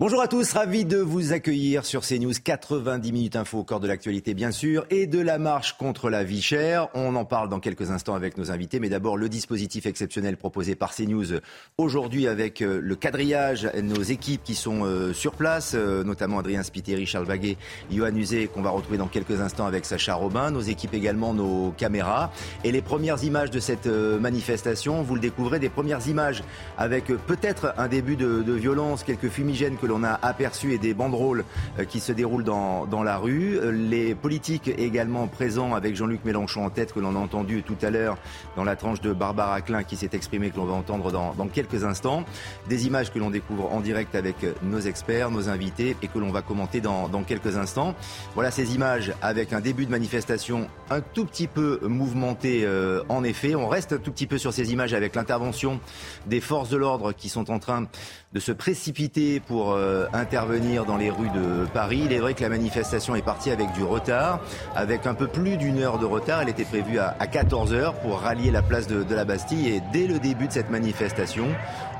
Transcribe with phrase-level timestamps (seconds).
[0.00, 3.86] Bonjour à tous, ravi de vous accueillir sur CNews 90 minutes info au corps de
[3.86, 6.88] l'actualité bien sûr et de la marche contre la vie chère.
[6.94, 10.74] On en parle dans quelques instants avec nos invités, mais d'abord le dispositif exceptionnel proposé
[10.74, 11.38] par CNews
[11.78, 16.64] aujourd'hui avec euh, le quadrillage, nos équipes qui sont euh, sur place, euh, notamment Adrien
[16.64, 17.56] Spiteri, Charles Baguet,
[17.88, 21.70] Johan Uzé qu'on va retrouver dans quelques instants avec Sacha Robin, nos équipes également, nos
[21.70, 22.32] caméras
[22.64, 26.42] et les premières images de cette manifestation, vous le découvrez, des premières images
[26.78, 30.94] avec peut-être un début de, de violence, quelques fumigènes que l'on a aperçu et des
[30.94, 31.44] banderoles
[31.78, 33.58] euh, qui se déroulent dans, dans la rue.
[33.58, 37.76] Euh, les politiques également présents avec Jean-Luc Mélenchon en tête que l'on a entendu tout
[37.82, 38.16] à l'heure
[38.56, 41.48] dans la tranche de Barbara Klein qui s'est exprimée que l'on va entendre dans, dans
[41.48, 42.24] quelques instants.
[42.66, 46.30] Des images que l'on découvre en direct avec nos experts, nos invités et que l'on
[46.30, 47.94] va commenter dans, dans quelques instants.
[48.34, 53.22] Voilà ces images avec un début de manifestation un tout petit peu mouvementé euh, en
[53.22, 53.54] effet.
[53.54, 55.78] On reste un tout petit peu sur ces images avec l'intervention
[56.26, 57.86] des forces de l'ordre qui sont en train
[58.34, 62.02] de se précipiter pour euh, intervenir dans les rues de Paris.
[62.06, 64.40] Il est vrai que la manifestation est partie avec du retard,
[64.74, 66.42] avec un peu plus d'une heure de retard.
[66.42, 69.68] Elle était prévue à, 14 heures pour rallier la place de, la Bastille.
[69.68, 71.46] Et dès le début de cette manifestation,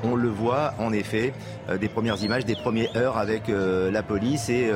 [0.02, 1.32] on le voit en effet,
[1.68, 4.72] euh, des premières images, des premières heures avec euh, la police et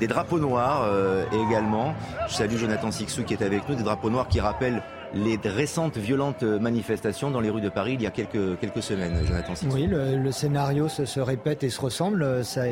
[0.00, 0.88] des drapeaux noirs
[1.32, 1.94] également.
[2.28, 4.82] Je salue Jonathan Sixou qui est avec nous, des drapeaux noirs qui rappellent
[5.14, 9.14] les récentes violentes manifestations dans les rues de Paris il y a quelques, quelques semaines,
[9.26, 12.44] Jonathan Oui, le, scénario se, répète et se ressemble.
[12.44, 12.62] Ça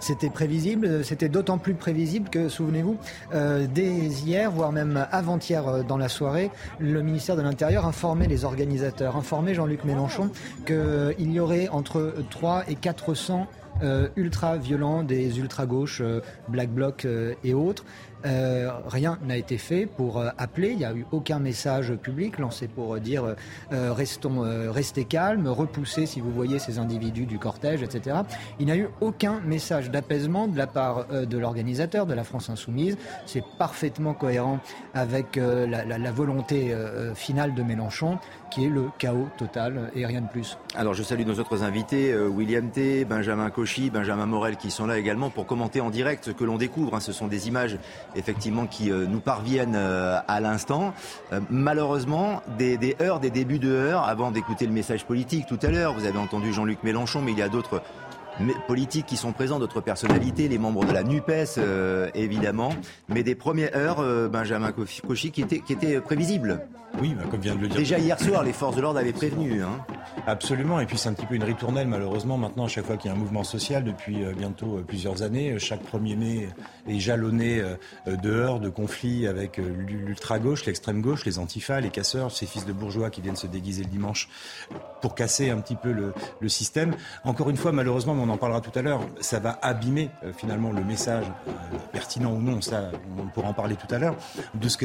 [0.00, 1.04] c'était prévisible.
[1.04, 2.96] C'était d'autant plus prévisible que, souvenez-vous,
[3.34, 8.26] euh, dès hier, voire même avant-hier euh, dans la soirée, le ministère de l'Intérieur informait
[8.26, 10.30] les organisateurs, informait Jean-Luc Mélenchon
[10.66, 13.46] qu'il y aurait entre 3 et 400
[13.82, 16.02] euh, ultra violents, des ultra gauches,
[16.48, 17.06] Black Bloc
[17.42, 17.84] et autres,
[18.24, 20.70] euh, rien n'a été fait pour euh, appeler.
[20.70, 23.34] Il n'y a eu aucun message public lancé pour euh, dire
[23.70, 28.16] restons, restez calmes, repoussez si vous voyez ces individus du cortège, etc.
[28.58, 32.50] Il n'y a eu aucun message d'apaisement de la part de l'organisateur, de la France
[32.50, 32.96] Insoumise.
[33.26, 34.60] C'est parfaitement cohérent
[34.94, 36.74] avec la, volonté
[37.14, 38.18] finale de Mélenchon
[38.50, 40.58] qui est le chaos total et rien de plus.
[40.74, 44.98] Alors je salue nos autres invités, William T, Benjamin Cauchy, Benjamin Morel qui sont là
[44.98, 46.94] également pour commenter en direct ce que l'on découvre.
[46.94, 47.00] Hein.
[47.00, 47.78] Ce sont des images
[48.16, 50.94] effectivement qui euh, nous parviennent euh, à l'instant.
[51.32, 55.58] Euh, malheureusement, des, des heures, des débuts de heures, avant d'écouter le message politique tout
[55.62, 57.82] à l'heure, vous avez entendu Jean-Luc Mélenchon, mais il y a d'autres
[58.66, 61.60] politiques qui sont présents, d'autres personnalités, les membres de la NUPES
[62.14, 62.70] évidemment,
[63.08, 66.60] mais des premières heures, Benjamin Cauchy, qui étaient qui était prévisibles.
[67.00, 67.78] Oui, bah, comme vient de le dire.
[67.78, 69.62] Déjà hier soir, les forces de l'ordre avaient prévenu.
[69.62, 69.78] Hein.
[70.26, 73.10] Absolument, et puis c'est un petit peu une ritournelle malheureusement maintenant à chaque fois qu'il
[73.10, 75.58] y a un mouvement social depuis euh, bientôt euh, plusieurs années.
[75.58, 76.48] Chaque 1er mai
[76.86, 82.46] est jalonné euh, de heures, de conflits avec l'ultra-gauche, l'extrême-gauche, les antifas, les casseurs, ces
[82.46, 84.28] fils de bourgeois qui viennent se déguiser le dimanche
[85.00, 86.94] pour casser un petit peu le, le système.
[87.24, 90.82] Encore une fois, malheureusement, on en parlera tout à l'heure, ça va abîmer finalement le
[90.84, 91.26] message,
[91.92, 94.16] pertinent ou non, ça on pourra en parler tout à l'heure,
[94.54, 94.76] de, ce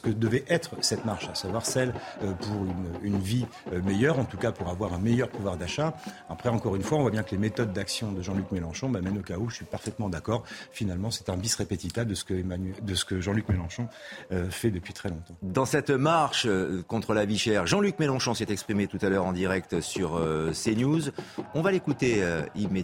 [0.00, 1.92] que, devait être cette marche, à celle
[2.22, 2.66] euh, pour
[3.02, 5.94] une, vie euh, meilleure, en tout cas pour avoir un meilleur pouvoir d'achat.
[6.28, 9.00] Après, encore une fois, on voit bien que les méthodes d'action de Jean-Luc Mélenchon bah,
[9.00, 9.48] mènent au chaos.
[9.48, 10.44] Je suis parfaitement d'accord.
[10.72, 13.88] Finalement, c'est un bis repetita de ce que, que Jean-Luc Mélenchon
[14.32, 15.34] euh, fait depuis très longtemps.
[15.42, 16.46] Dans cette marche
[16.88, 20.20] contre la vie chère, Jean-Luc Mélenchon s'est exprimé tout à l'heure en direct sur
[20.52, 21.10] CNews.
[21.54, 22.22] On va l'écouter
[22.54, 22.81] immédiatement.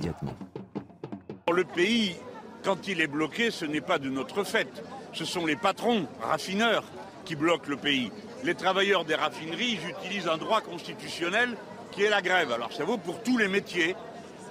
[1.53, 2.17] Le pays,
[2.65, 4.69] quand il est bloqué, ce n'est pas de notre fait.
[5.13, 6.85] Ce sont les patrons, raffineurs,
[7.25, 8.11] qui bloquent le pays
[8.45, 11.57] les travailleurs des raffineries utilisent un droit constitutionnel
[11.93, 12.53] qui est la grève.
[12.53, 13.97] Alors ça vaut pour tous les métiers.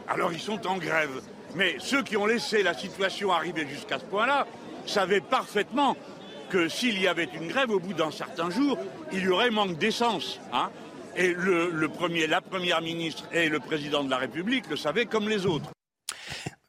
[0.08, 1.22] Alors ils sont en grève.
[1.56, 4.46] Mais ceux qui ont laissé la situation arriver jusqu'à ce point-là
[4.86, 5.96] savaient parfaitement
[6.50, 8.78] que s'il y avait une grève, au bout d'un certain jour,
[9.12, 10.40] il y aurait manque d'essence.
[10.54, 10.70] Hein.
[11.18, 15.28] Et le, premier, la première ministre et le président de la République le savaient comme
[15.28, 15.72] les autres.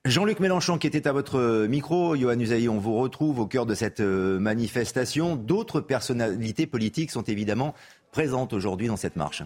[0.04, 3.74] Jean-Luc Mélenchon qui était à votre micro, Johan Usaï, on vous retrouve au cœur de
[3.74, 5.36] cette euh, manifestation.
[5.36, 7.74] D'autres personnalités politiques sont évidemment
[8.10, 9.42] présentes aujourd'hui dans cette marche.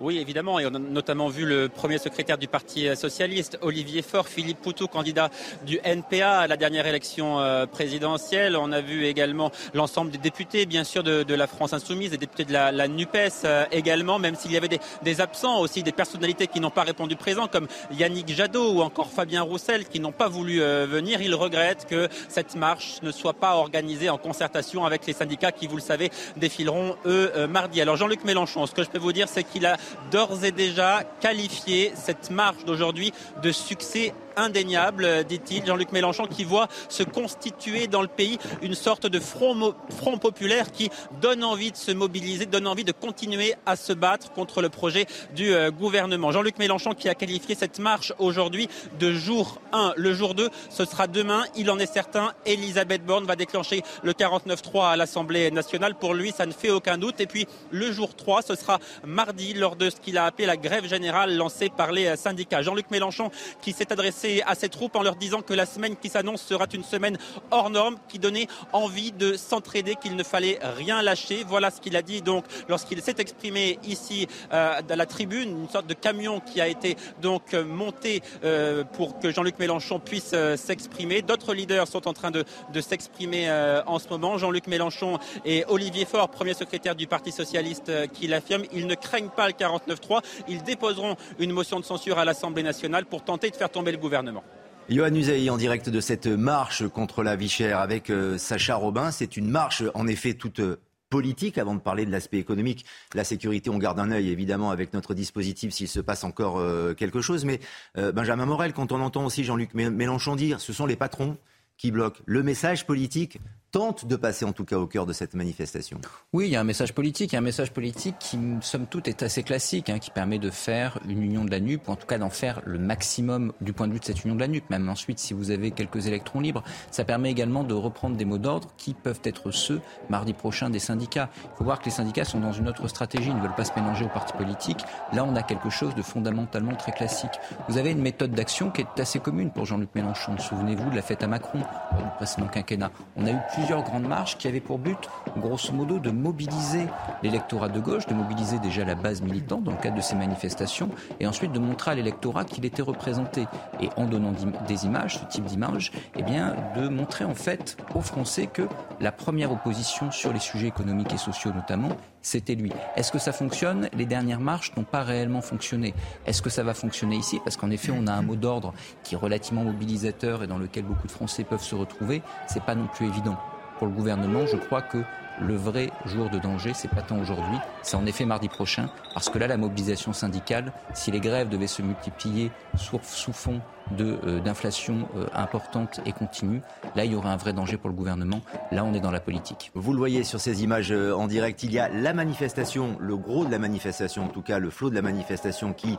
[0.00, 4.28] Oui, évidemment, et on a notamment vu le premier secrétaire du Parti socialiste, Olivier Faure,
[4.28, 5.28] Philippe Poutou, candidat
[5.66, 8.56] du NPA à la dernière élection euh, présidentielle.
[8.56, 12.44] On a vu également l'ensemble des députés, bien sûr, de, la France insoumise, des députés
[12.44, 16.60] de la, NUPES euh, également, même s'il y avait des, absents aussi, des personnalités qui
[16.60, 20.62] n'ont pas répondu présent, comme Yannick Jadot ou encore Fabien Roussel, qui n'ont pas voulu
[20.62, 21.20] euh, venir.
[21.22, 25.66] Ils regrettent que cette marche ne soit pas organisée en concertation avec les syndicats qui,
[25.66, 27.80] vous le savez, défileront eux mardi.
[27.80, 29.76] Alors Jean-Luc Mélenchon, ce que je peux vous dire, c'est qu'il a
[30.10, 33.12] d'ores et déjà qualifié cette marche d'aujourd'hui
[33.42, 39.06] de succès indéniable, dit-il, Jean-Luc Mélenchon, qui voit se constituer dans le pays une sorte
[39.06, 40.90] de front, front populaire qui
[41.20, 45.06] donne envie de se mobiliser, donne envie de continuer à se battre contre le projet
[45.34, 46.30] du euh, gouvernement.
[46.30, 48.68] Jean-Luc Mélenchon qui a qualifié cette marche aujourd'hui
[48.98, 49.94] de jour 1.
[49.96, 51.44] Le jour 2, ce sera demain.
[51.56, 52.32] Il en est certain.
[52.46, 55.96] Elisabeth Borne va déclencher le 49-3 à l'Assemblée nationale.
[55.96, 57.20] Pour lui, ça ne fait aucun doute.
[57.20, 60.56] Et puis, le jour 3, ce sera mardi lors de ce qu'il a appelé la
[60.56, 62.62] grève générale lancée par les euh, syndicats.
[62.62, 63.30] Jean-Luc Mélenchon
[63.62, 66.66] qui s'est adressé à ses troupes en leur disant que la semaine qui s'annonce sera
[66.72, 67.18] une semaine
[67.50, 71.44] hors norme, qui donnait envie de s'entraider, qu'il ne fallait rien lâcher.
[71.46, 75.68] Voilà ce qu'il a dit donc lorsqu'il s'est exprimé ici euh, dans la tribune, une
[75.68, 80.34] sorte de camion qui a été donc euh, monté euh, pour que Jean-Luc Mélenchon puisse
[80.56, 81.22] s'exprimer.
[81.22, 82.44] D'autres leaders sont en train de,
[82.80, 83.50] s'exprimer
[83.86, 84.38] en ce moment.
[84.38, 88.64] Jean-Luc Mélenchon et Olivier Faure, premier secrétaire du Parti socialiste, qui l'affirment.
[88.72, 90.22] Ils ne craignent pas le 49-3.
[90.48, 93.98] Ils déposeront une motion de censure à l'Assemblée nationale pour tenter de faire tomber le
[93.98, 94.42] gouvernement.
[94.88, 99.10] Johan Usaï en direct de cette marche contre la vie chère avec euh, Sacha Robin.
[99.10, 100.80] C'est une marche en effet toute euh,
[101.10, 102.86] politique avant de parler de l'aspect économique.
[103.14, 106.94] La sécurité, on garde un œil évidemment avec notre dispositif s'il se passe encore euh,
[106.94, 107.44] quelque chose.
[107.44, 107.60] Mais
[107.96, 111.36] Benjamin Morel, quand on entend aussi Jean-Luc Mélenchon dire ce sont les patrons
[111.76, 113.38] qui bloquent, le message politique
[113.70, 116.00] tente de passer en tout cas au cœur de cette manifestation.
[116.32, 118.86] Oui, il y a un message politique, il y a un message politique qui, somme
[118.86, 121.92] toute, est assez classique, hein, qui permet de faire une union de la nupe, ou
[121.92, 124.40] en tout cas d'en faire le maximum du point de vue de cette union de
[124.40, 124.70] la nupe.
[124.70, 128.38] Même ensuite, si vous avez quelques électrons libres, ça permet également de reprendre des mots
[128.38, 131.28] d'ordre qui peuvent être ceux, mardi prochain, des syndicats.
[131.44, 133.64] Il faut voir que les syndicats sont dans une autre stratégie, ils ne veulent pas
[133.64, 134.84] se mélanger aux partis politiques.
[135.12, 137.38] Là, on a quelque chose de fondamentalement très classique.
[137.68, 140.38] Vous avez une méthode d'action qui est assez commune pour Jean-Luc Mélenchon.
[140.38, 142.90] Souvenez-vous de la fête à Macron, du précédent quinquennat.
[143.16, 146.86] On a eu plusieurs grandes marches qui avaient pour but, grosso modo, de mobiliser
[147.24, 150.90] l'électorat de gauche, de mobiliser déjà la base militante dans le cadre de ces manifestations,
[151.18, 153.46] et ensuite de montrer à l'électorat qu'il était représenté.
[153.80, 154.32] Et en donnant
[154.68, 158.62] des images, ce type d'image, eh bien, de montrer en fait aux Français que
[159.00, 161.90] la première opposition sur les sujets économiques et sociaux notamment,
[162.28, 162.72] c'était lui.
[162.96, 163.88] Est-ce que ça fonctionne?
[163.96, 165.94] Les dernières marches n'ont pas réellement fonctionné.
[166.26, 167.40] Est-ce que ça va fonctionner ici?
[167.42, 170.84] Parce qu'en effet, on a un mot d'ordre qui est relativement mobilisateur et dans lequel
[170.84, 172.22] beaucoup de Français peuvent se retrouver.
[172.46, 173.38] C'est pas non plus évident
[173.78, 174.98] pour le gouvernement, je crois que
[175.40, 179.30] le vrai jour de danger, c'est pas tant aujourd'hui, c'est en effet mardi prochain, parce
[179.30, 185.08] que là, la mobilisation syndicale, si les grèves devaient se multiplier sous fond euh, d'inflation
[185.16, 186.60] euh, importante et continue.
[186.96, 188.40] Là, il y aura un vrai danger pour le gouvernement.
[188.72, 189.70] Là, on est dans la politique.
[189.74, 193.16] Vous le voyez sur ces images euh, en direct, il y a la manifestation, le
[193.16, 195.98] gros de la manifestation, en tout cas le flot de la manifestation qui,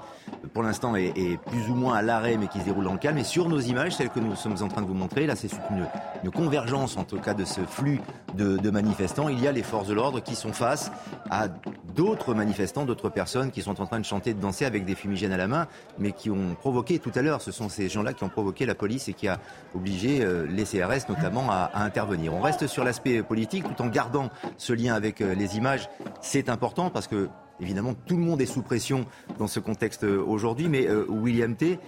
[0.53, 1.13] pour l'instant, est,
[1.47, 3.17] plus ou moins à l'arrêt, mais qui se déroule le calme.
[3.17, 5.49] Et sur nos images, celles que nous sommes en train de vous montrer, là, c'est
[5.71, 5.87] une,
[6.23, 8.01] une convergence, en tout cas, de ce flux
[8.35, 9.29] de, de manifestants.
[9.29, 10.91] Il y a les forces de l'ordre qui sont face
[11.29, 11.47] à
[11.95, 15.31] d'autres manifestants, d'autres personnes qui sont en train de chanter, de danser avec des fumigènes
[15.31, 18.23] à la main, mais qui ont provoqué tout à l'heure, ce sont ces gens-là qui
[18.23, 19.39] ont provoqué la police et qui a
[19.75, 22.33] obligé euh, les CRS notamment à, intervenir.
[22.33, 25.89] On reste sur l'aspect politique tout en gardant ce lien avec euh, les images.
[26.21, 27.29] C'est important parce que
[27.61, 29.05] évidemment tout le monde est sous pression
[29.37, 31.79] dans ce contexte euh, aujourd'hui, mais William T.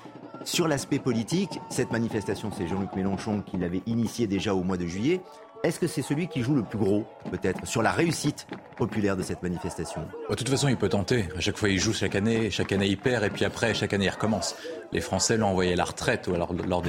[0.43, 4.87] Sur l'aspect politique, cette manifestation, c'est Jean-Luc Mélenchon qui l'avait initiée déjà au mois de
[4.87, 5.21] juillet.
[5.63, 8.47] Est-ce que c'est celui qui joue le plus gros, peut-être, sur la réussite
[8.77, 10.01] populaire de cette manifestation?
[10.27, 11.25] De toute façon, il peut tenter.
[11.37, 13.93] À chaque fois, il joue chaque année, chaque année, il perd, et puis après, chaque
[13.93, 14.55] année, il recommence.
[14.91, 16.83] Les Français l'ont envoyé à la retraite alors, lors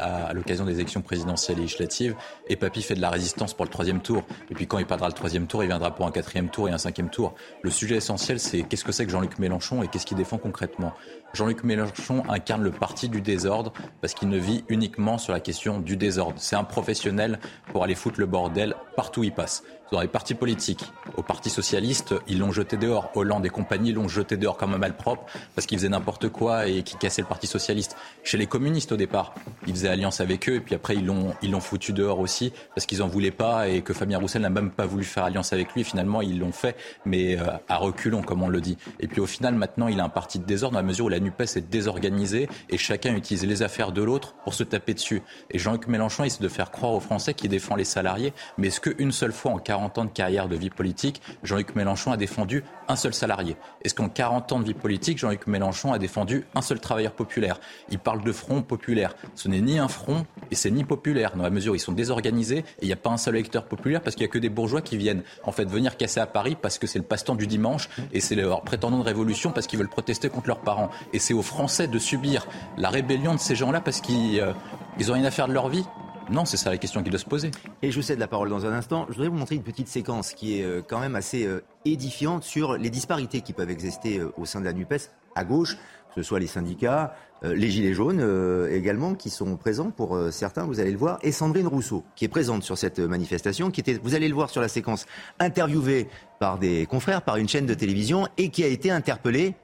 [0.00, 2.16] à, l'occasion des élections présidentielles et législatives,
[2.48, 4.24] et Papy fait de la résistance pour le troisième tour.
[4.50, 6.72] Et puis quand il perdra le troisième tour, il viendra pour un quatrième tour et
[6.72, 7.34] un cinquième tour.
[7.62, 10.92] Le sujet essentiel, c'est qu'est-ce que c'est que Jean-Luc Mélenchon et qu'est-ce qu'il défend concrètement?
[11.36, 13.70] Jean-Luc Mélenchon incarne le parti du désordre
[14.00, 16.36] parce qu'il ne vit uniquement sur la question du désordre.
[16.38, 17.38] C'est un professionnel
[17.72, 19.62] pour aller foutre le bordel partout où il passe
[19.92, 20.84] dans les partis politiques.
[21.16, 23.10] Au Parti socialiste, ils l'ont jeté dehors.
[23.14, 25.24] Hollande et compagnie l'ont jeté dehors comme un malpropre
[25.54, 27.96] parce qu'ils faisaient n'importe quoi et qui cassaient le Parti socialiste.
[28.24, 29.34] Chez les communistes au départ,
[29.66, 32.52] ils faisaient alliance avec eux et puis après ils l'ont ils l'ont foutu dehors aussi
[32.74, 35.52] parce qu'ils en voulaient pas et que Fabien Roussel n'a même pas voulu faire alliance
[35.52, 35.84] avec lui.
[35.84, 38.76] Finalement, ils l'ont fait, mais euh, à reculons comme on le dit.
[39.00, 41.08] Et puis au final, maintenant, il a un parti de désordre dans la mesure où
[41.08, 45.22] la Nupes est désorganisée et chacun utilise les affaires de l'autre pour se taper dessus.
[45.50, 48.80] Et Jean-Luc Mélenchon essaie de faire croire aux Français qu'il défend les salariés, mais est-ce
[48.80, 52.64] qu'une seule fois en 40 ans de carrière de vie politique, Jean-Luc Mélenchon a défendu
[52.88, 56.62] un seul salarié Est-ce qu'en 40 ans de vie politique, Jean-Luc Mélenchon a défendu un
[56.62, 57.60] seul travailleur populaire?
[57.90, 59.14] Il parle de front populaire.
[59.34, 61.92] Ce n'est ni un front et c'est ni populaire, dans la mesure où ils sont
[61.92, 64.38] désorganisés et il n'y a pas un seul électeur populaire parce qu'il n'y a que
[64.38, 67.34] des bourgeois qui viennent en fait venir casser à Paris parce que c'est le passe-temps
[67.34, 70.90] du dimanche et c'est leur prétendant de révolution parce qu'ils veulent protester contre leurs parents.
[71.12, 74.52] Et c'est aux Français de subir la rébellion de ces gens-là parce qu'ils euh,
[74.98, 75.84] rien à faire de leur vie?
[76.30, 77.50] Non, c'est ça la question qui doit se poser.
[77.82, 79.06] Et je vous cède la parole dans un instant.
[79.08, 82.42] Je voudrais vous montrer une petite séquence qui est euh, quand même assez euh, édifiante
[82.42, 86.14] sur les disparités qui peuvent exister euh, au sein de la NUPES à gauche, que
[86.16, 90.90] ce soit les syndicats, les Gilets jaunes également, qui sont présents pour certains, vous allez
[90.90, 94.26] le voir, et Sandrine Rousseau, qui est présente sur cette manifestation, qui était, vous allez
[94.26, 95.04] le voir sur la séquence,
[95.38, 96.08] interviewée
[96.40, 99.54] par des confrères, par une chaîne de télévision, et qui a été interpellée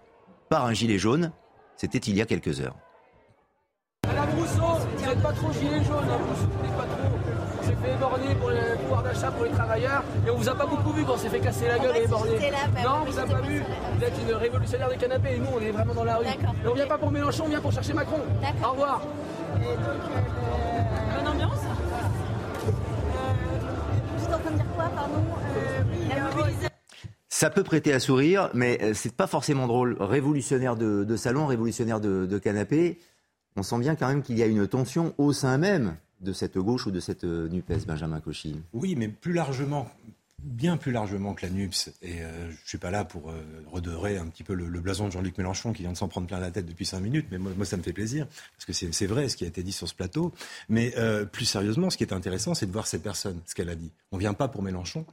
[0.50, 1.32] par un Gilet jaune.
[1.78, 2.76] C'était il y a quelques heures.
[4.06, 6.41] Madame Rousseau, vous n'êtes pas trop gilet jaune, hein,
[8.12, 11.02] On pour le pouvoir d'achat pour les travailleurs et on vous a pas beaucoup vu
[11.04, 12.32] quand on s'est fait casser la gueule et éborner.
[12.74, 13.62] Bah non, vous avez pas vu.
[13.96, 16.26] Vous êtes une révolutionnaire des canapés et nous on est vraiment dans la rue.
[16.26, 18.20] Et on vient pas pour Mélenchon, on vient pour chercher Macron.
[18.62, 19.00] Au revoir.
[19.56, 21.60] Et donc, euh, bonne ambiance.
[23.14, 25.24] Euh, en train de dire quoi, pardon
[25.56, 26.68] euh, La mobilisation.
[27.30, 29.96] Ça peut prêter à sourire, mais euh, c'est pas forcément drôle.
[30.00, 32.98] Révolutionnaire de, de salon, révolutionnaire de, de canapé
[33.56, 36.58] on sent bien quand même qu'il y a une tension au sein même de cette
[36.58, 38.60] gauche ou de cette euh, NUPES, Benjamin Cauchy?
[38.72, 39.90] Oui, mais plus largement,
[40.38, 41.90] bien plus largement que la NUPS.
[42.02, 45.06] Et euh, je ne suis pas là pour euh, redorer un petit peu le, blason
[45.06, 47.26] de Jean-Luc Mélenchon qui vient de s'en prendre plein la tête depuis cinq minutes.
[47.30, 48.26] Mais moi, ça me fait plaisir
[48.56, 50.32] parce que c'est vrai ce qui a été dit sur ce plateau.
[50.68, 50.94] Mais
[51.32, 53.90] plus sérieusement, ce qui est intéressant, c'est de voir cette personne, ce qu'elle a dit.
[54.10, 55.04] On ne vient pas pour Mélenchon,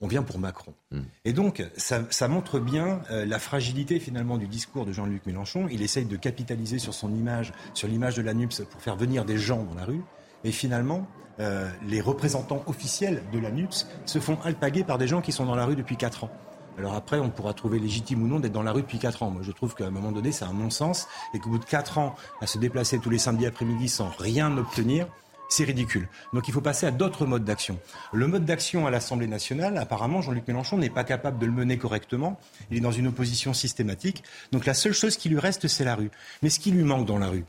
[0.00, 0.74] on vient pour Macron.
[0.90, 1.02] Hmm.
[1.24, 5.68] Et donc, ça, montre bien la fragilité finalement du discours de Jean-Luc Mélenchon.
[5.70, 9.24] Il essaye de capitaliser sur son image, sur l'image de la NUPS pour faire venir
[9.24, 10.02] des gens dans la rue.
[10.44, 11.06] Et finalement,
[11.40, 15.46] euh, les représentants officiels de la NUPS se font alpaguer par des gens qui sont
[15.46, 16.30] dans la rue depuis 4 ans.
[16.78, 19.30] Alors après, on pourra trouver légitime ou non d'être dans la rue depuis 4 ans.
[19.30, 21.98] Moi, je trouve qu'à un moment donné, c'est un non-sens et qu'au bout de 4
[21.98, 25.06] ans, à se déplacer tous les samedis après-midi sans rien obtenir,
[25.48, 26.08] c'est ridicule.
[26.32, 27.78] Donc il faut passer à d'autres modes d'action.
[28.12, 31.78] Le mode d'action à l'Assemblée nationale, apparemment, Jean-Luc Mélenchon n'est pas capable de le mener
[31.78, 32.38] correctement.
[32.70, 34.24] Il est dans une opposition systématique.
[34.52, 36.10] Donc la seule chose qui lui reste, c'est la rue.
[36.42, 37.44] Mais ce qui lui manque dans la rue,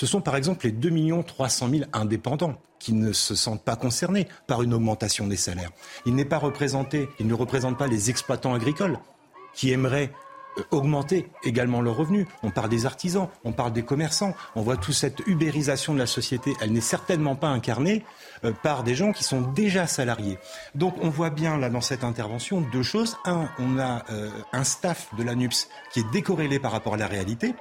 [0.00, 4.28] ce sont par exemple les 2 300 000 indépendants qui ne se sentent pas concernés
[4.46, 5.72] par une augmentation des salaires.
[6.06, 8.98] Il n'est pas représenté, il ne représente pas les exploitants agricoles
[9.52, 10.10] qui aimeraient
[10.56, 12.26] euh, augmenter également leurs revenus.
[12.42, 16.06] On parle des artisans, on parle des commerçants, on voit toute cette ubérisation de la
[16.06, 16.54] société.
[16.62, 18.02] Elle n'est certainement pas incarnée
[18.46, 20.38] euh, par des gens qui sont déjà salariés.
[20.74, 23.18] Donc on voit bien là dans cette intervention deux choses.
[23.26, 27.06] Un, on a euh, un staff de l'ANUPS qui est décorrélé par rapport à la
[27.06, 27.54] réalité.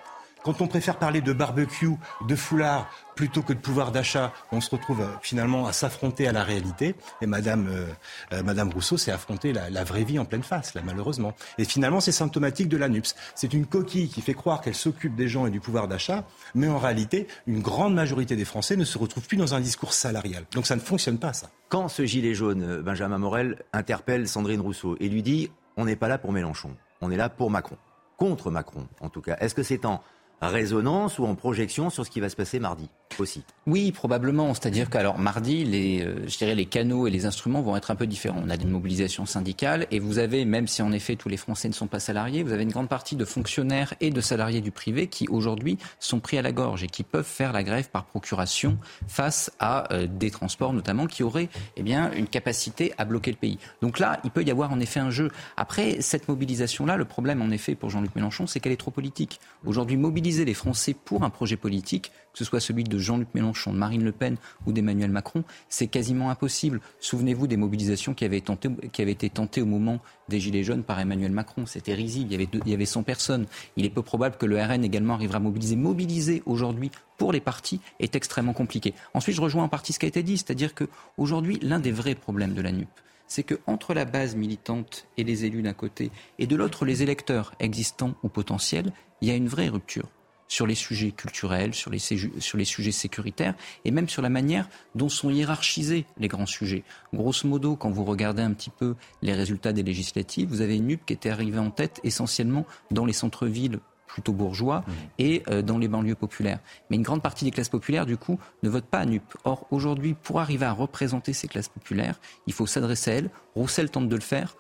[0.44, 1.92] Quand on préfère parler de barbecue,
[2.28, 6.32] de foulard, plutôt que de pouvoir d'achat, on se retrouve euh, finalement à s'affronter à
[6.32, 6.96] la réalité.
[7.22, 7.88] Et Madame, euh,
[8.32, 11.34] euh, Madame Rousseau s'est affrontée la, la, vraie vie en pleine face, là, malheureusement.
[11.58, 13.16] Et finalement, c'est symptomatique de l'ANUPS.
[13.36, 16.24] C'est une coquille qui fait croire qu'elle s'occupe des gens et du pouvoir d'achat,
[16.56, 19.92] mais en réalité, une grande majorité des Français ne se retrouvent plus dans un discours
[19.92, 20.46] salarial.
[20.54, 21.50] Donc ça ne fonctionne pas, ça.
[21.68, 26.08] Quand ce gilet jaune, Benjamin Morel, interpelle Sandrine Rousseau et lui dit On n'est pas
[26.08, 27.76] là pour Mélenchon, on est là pour Macron.
[28.16, 29.36] Contre Macron, en tout cas.
[29.40, 30.02] Est-ce que c'est en
[30.48, 33.44] résonance ou en projection sur ce qui va se passer mardi aussi.
[33.68, 34.54] Oui, probablement.
[34.54, 37.96] C'est-à-dire qu'alors mardi, les, euh, je dirais les canaux et les instruments vont être un
[37.96, 38.42] peu différents.
[38.46, 41.68] On a des mobilisations syndicales et vous avez, même si en effet tous les Français
[41.68, 44.72] ne sont pas salariés, vous avez une grande partie de fonctionnaires et de salariés du
[44.72, 48.06] privé qui aujourd'hui sont pris à la gorge et qui peuvent faire la grève par
[48.06, 48.78] procuration
[49.08, 53.38] face à euh, des transports notamment qui auraient eh bien une capacité à bloquer le
[53.38, 53.58] pays.
[53.82, 55.30] Donc là, il peut y avoir en effet un jeu.
[55.58, 59.40] Après cette mobilisation-là, le problème en effet pour Jean-Luc Mélenchon, c'est qu'elle est trop politique.
[59.66, 63.74] Aujourd'hui, mobiliser les Français pour un projet politique, que ce soit celui de Jean-Luc Mélenchon,
[63.74, 66.80] de Marine Le Pen ou d'Emmanuel Macron, c'est quasiment impossible.
[67.00, 71.66] Souvenez-vous des mobilisations qui avaient, été tentées au moment des Gilets jaunes par Emmanuel Macron.
[71.66, 73.48] C'était risible, il y, avait il y avait 100 personnes.
[73.76, 75.76] Il est peu probable que le RN également arrivera à mobiliser.
[75.76, 78.94] Mobiliser aujourd'hui pour les partis est extrêmement compliqué.
[79.14, 82.16] Ensuite, je rejoins en partie ce qui a été dit, c'est-à-dire qu'aujourd'hui, l'un des vrais
[82.16, 82.90] problèmes de la NUP,
[83.28, 87.04] c'est que entre la base militante et les élus d'un côté, et de l'autre les
[87.04, 90.10] électeurs existants ou potentiels, il y a une vraie rupture
[90.50, 93.54] sur les sujets culturels, sur les, sur les sujets sécuritaires
[93.86, 96.84] et même sur la manière dont sont hiérarchisés les grands sujets.
[97.14, 100.88] Grosso modo, quand vous regardez un petit peu les résultats des législatives, vous avez une
[100.88, 104.92] NUP qui était arrivée en tête essentiellement dans les centres-villes plutôt bourgeois mmh.
[105.20, 106.60] et euh, dans les banlieues populaires.
[106.90, 109.24] Mais une grande partie des classes populaires, du coup, ne votent pas à NUP.
[109.44, 113.30] Or, aujourd'hui, pour arriver à représenter ces classes populaires, il faut s'adresser à elles.
[113.56, 114.56] Roussel tente de le faire.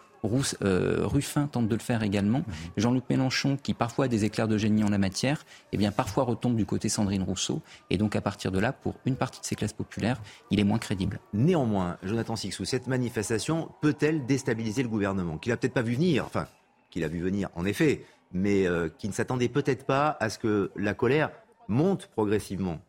[0.62, 2.40] Euh, Ruffin tente de le faire également.
[2.40, 2.54] Mhm.
[2.78, 6.24] Jean-Luc Mélenchon, qui parfois a des éclairs de génie en la matière, eh bien parfois
[6.24, 7.62] retombe du côté Sandrine Rousseau.
[7.90, 10.22] Et donc à partir de là, pour une partie de ces classes populaires,
[10.52, 11.20] il est moins crédible.
[11.34, 16.26] Néanmoins, Jonathan Sixou, cette manifestation peut-elle déstabiliser le gouvernement Qu'il n'a peut-être pas vu venir,
[16.26, 16.48] enfin,
[16.90, 20.38] qu'il a vu venir en effet, mais euh, qui ne s'attendait peut-être pas à ce
[20.40, 21.32] que la colère
[21.68, 22.80] monte progressivement?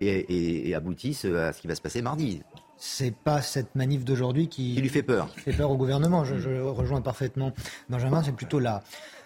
[0.00, 2.42] Et aboutisse à ce qui va se passer mardi
[2.76, 5.28] c'est pas cette manif d'aujourd'hui qui, lui fait peur.
[5.36, 6.24] fait peur au gouvernement.
[6.24, 7.52] Je, rejoins parfaitement
[7.88, 8.22] Benjamin.
[8.22, 8.82] C'est plutôt la,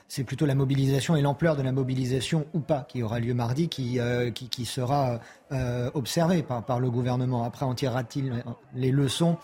[0.06, 3.68] c'est plutôt la mobilisation et l'ampleur de la mobilisation ou pas qui aura lieu mardi
[3.68, 3.98] qui,
[4.34, 5.20] qui, sera
[5.94, 7.44] observée par, par le gouvernement.
[7.44, 8.44] Après, en tirera-t-il
[8.74, 9.36] les leçons?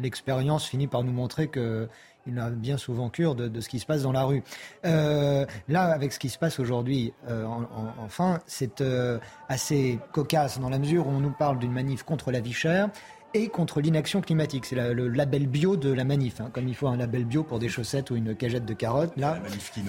[0.00, 1.88] L'expérience finit par nous montrer que
[2.26, 4.42] il a bien souvent cure de, ce qui se passe dans la rue.
[4.84, 7.46] Euh, là, avec ce qui se passe aujourd'hui, euh,
[7.98, 12.30] enfin, c'est euh, assez cocasse dans la mesure où on nous parle d'une manif contre
[12.30, 12.88] la vie chère
[13.34, 14.66] et contre l'inaction climatique.
[14.66, 16.40] C'est le label bio de la manif.
[16.40, 16.50] Hein.
[16.52, 19.38] Comme il faut un label bio pour des chaussettes ou une cagette de carottes, là,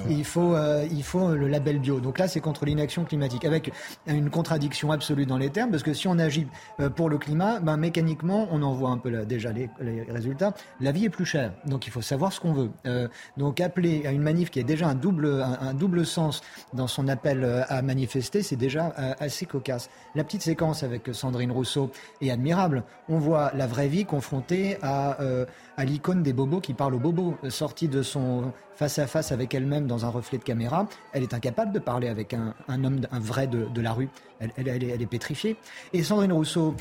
[0.10, 2.00] il faut, euh, il faut le label bio.
[2.00, 3.71] Donc là, c'est contre l'inaction climatique, avec
[4.07, 6.48] une contradiction absolue dans les termes, parce que si on agit
[6.79, 9.69] euh, pour le climat, ben, mécaniquement, on en voit un peu là, déjà les,
[10.10, 10.53] résultats.
[10.79, 12.69] La vie est plus chère, donc il faut savoir ce qu'on veut.
[12.86, 13.07] Euh,
[13.38, 16.41] donc appeler à une manif qui a déjà un double, un, double sens
[16.74, 19.89] dans son appel à manifester, c'est déjà assez cocasse.
[20.15, 22.83] La petite séquence avec Sandrine Rousseau est admirable.
[23.10, 25.45] On voit la vraie vie confrontée euh,
[25.77, 27.35] à, l'icône des bobos qui parle aux bobos.
[27.50, 31.79] Sortie de son face-à-face avec elle-même dans un reflet de caméra, elle est incapable de
[31.79, 34.09] parler avec un, homme, un vrai de, la rue.
[34.39, 35.55] Elle, est, pétrifiée.
[35.93, 36.75] Et Sandrine Rousseau,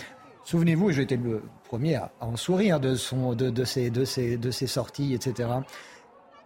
[0.45, 5.15] souvenez-vous, j'ai été le premier à, en sourire de, son, de, de, de ses sorties,
[5.15, 5.49] etc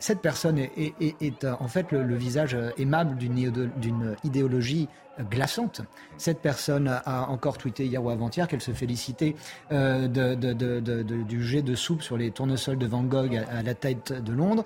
[0.05, 4.87] cette personne est, en fait le, visage aimable d'une idéologie
[5.31, 5.81] glaçante.
[6.19, 9.35] Cette personne a encore tweeté hier ou avant-hier qu'elle se félicitait
[9.73, 14.33] euh, du jet de soupe sur les tournesols de Van Gogh à la tête de
[14.35, 14.65] Londres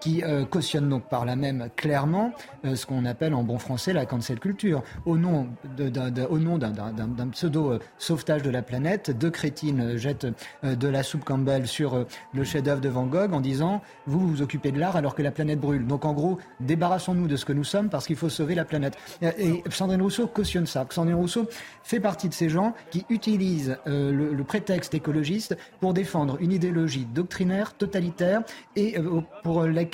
[0.00, 2.32] qui euh, cautionne donc par là même clairement
[2.64, 4.82] euh, ce qu'on appelle en bon français la cancel culture.
[5.04, 10.26] Au nom d'un pseudo euh, sauvetage de la planète, deux crétines jettent
[10.62, 14.72] de la soupe Campbell sur le chef-d'œuvre de Van Gogh en disant vous vous occupez
[14.72, 15.86] de l'art alors que la planète brûle.
[15.86, 18.96] Donc en gros, débarrassons-nous de ce que nous sommes parce qu'il faut sauver la planète.
[19.22, 20.86] Et Sandrine Rousseau cautionne ça.
[20.90, 21.46] Sandrine Rousseau
[21.82, 27.06] fait partie de ces gens qui utilisent le, le, prétexte écologiste pour défendre une idéologie
[27.06, 28.42] doctrinaire, totalitaire
[28.76, 28.96] et
[29.42, 29.89] pour laquelle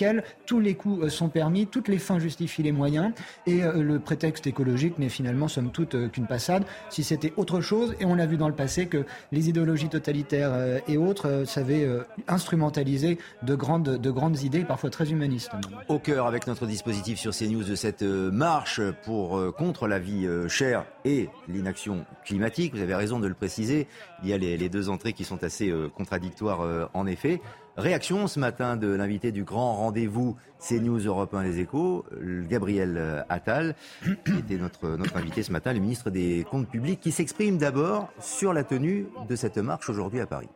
[0.46, 3.12] tous les coups euh, sont permis, toutes les fins justifient les moyens,
[3.46, 6.64] et euh, le prétexte écologique n'est finalement, somme toute, euh, qu'une passade.
[6.90, 10.80] Si c'était autre chose, et on l'a vu dans le passé que les idéologies totalitaires
[10.88, 11.86] et autres savaient
[12.28, 15.50] instrumentaliser de grandes, de grandes idées, parfois très humanistes.
[15.88, 20.84] Au cœur, avec notre dispositif sur CNews, de cette marche pour, contre la vie chère
[21.04, 23.86] et l'inaction climatique, vous avez raison de le préciser,
[24.22, 27.40] il y a les, les deux entrées qui sont assez contradictoires en effet.
[27.76, 32.06] Réaction ce matin de l'invité du grand rendez-vous CNews Europe 1 Les Échos,
[32.48, 37.12] Gabriel Attal, qui était notre, notre invité ce matin, le ministre des Comptes publics, qui
[37.12, 40.48] s'exprime d'abord sur la tenue de cette marche aujourd'hui à Paris.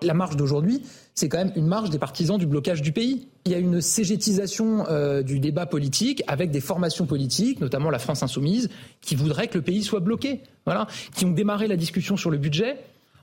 [0.00, 0.82] La marche d'aujourd'hui,
[1.14, 3.28] c'est quand même une marche des partisans du blocage du pays.
[3.44, 7.98] Il y a une cégétisation euh, du débat politique avec des formations politiques, notamment la
[7.98, 8.70] France insoumise,
[9.02, 10.42] qui voudraient que le pays soit bloqué.
[10.64, 12.78] Voilà, qui ont démarré la discussion sur le budget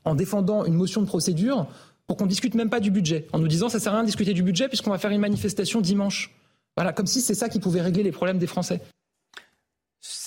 [0.05, 1.67] en défendant une motion de procédure
[2.07, 4.07] pour qu'on discute même pas du budget, en nous disant ça sert à rien de
[4.07, 6.31] discuter du budget puisqu'on va faire une manifestation dimanche.
[6.75, 8.81] Voilà, comme si c'est ça qui pouvait régler les problèmes des Français.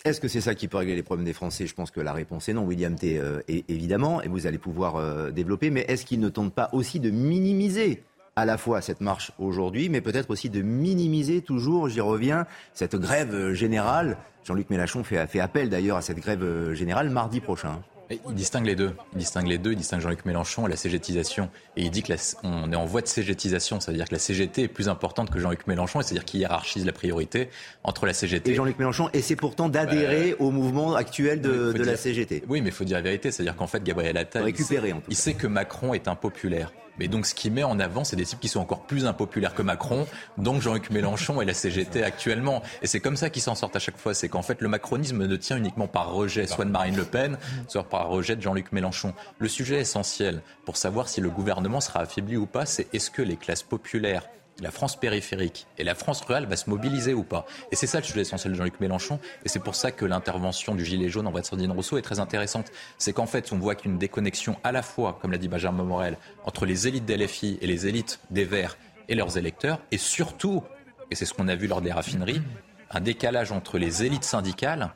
[0.05, 1.67] Est-ce que c'est ça qui peut régler les problèmes des Français?
[1.67, 3.19] Je pense que la réponse est non, William T.
[3.19, 5.71] Euh, évidemment, et vous allez pouvoir euh, développer.
[5.71, 8.05] Mais est-ce qu'il ne tente pas aussi de minimiser
[8.37, 12.97] à la fois cette marche aujourd'hui, mais peut-être aussi de minimiser toujours, j'y reviens, cette
[12.97, 14.17] grève générale?
[14.45, 17.83] Jean-Luc Mélenchon fait appel d'ailleurs à cette grève générale mardi prochain.
[18.11, 18.93] Il distingue les deux.
[19.13, 19.73] Il distingue les deux.
[19.73, 21.51] Il distingue Jean-Luc Mélenchon et la CGTisation.
[21.77, 22.13] Et il dit que
[22.45, 23.81] on est en voie de CGTisation.
[23.81, 26.03] Ça veut dire que la CGT est plus importante que Jean-Luc Mélenchon.
[26.03, 27.51] C'est-à-dire qu'il hiérarchise la priorité
[27.83, 29.11] entre la CGT et Jean-Luc Mélenchon.
[29.13, 32.45] Et c'est pourtant d'adhérer bah, au mouvement actuel de, la CGT.
[32.49, 33.31] Oui, mais il faut dire la vérité.
[33.31, 36.73] C'est-à-dire qu'en fait, Gabriel Attal, récupérer, il sait que Macron est impopulaire.
[36.99, 39.55] Mais donc, ce qui met en avant, c'est des types qui sont encore plus impopulaires
[39.55, 40.07] que Macron,
[40.39, 42.63] donc Jean-Luc Mélenchon et la CGT actuellement.
[42.83, 44.15] Et c'est comme ça qu'ils s'en sortent à chaque fois.
[44.15, 47.39] C'est qu'en fait, le macronisme ne tient uniquement par rejet, soit de Marine Le Pen,
[47.69, 49.15] soit par rejet de Jean-Luc Mélenchon.
[49.39, 53.23] Le sujet essentiel pour savoir si le gouvernement sera affaibli ou pas, c'est est-ce que
[53.23, 54.29] les classes populaires
[54.61, 57.47] la France périphérique et la France rurale va se mobiliser ou pas.
[57.71, 59.19] Et c'est ça le sujet essentiel de Jean-Luc Mélenchon.
[59.45, 62.03] Et c'est pour ça que l'intervention du Gilet jaune en voie de Sandrine Rousseau est
[62.03, 62.73] très intéressante.
[62.99, 66.17] C'est qu'en fait, on voit qu'une déconnexion à la fois, comme l'a dit Benjamin Morel,
[66.45, 70.63] entre les élites des LFI et les élites des Verts et leurs électeurs, et surtout,
[71.11, 72.43] et c'est ce qu'on a vu lors des raffineries,
[72.91, 74.91] un décalage entre les élites syndicales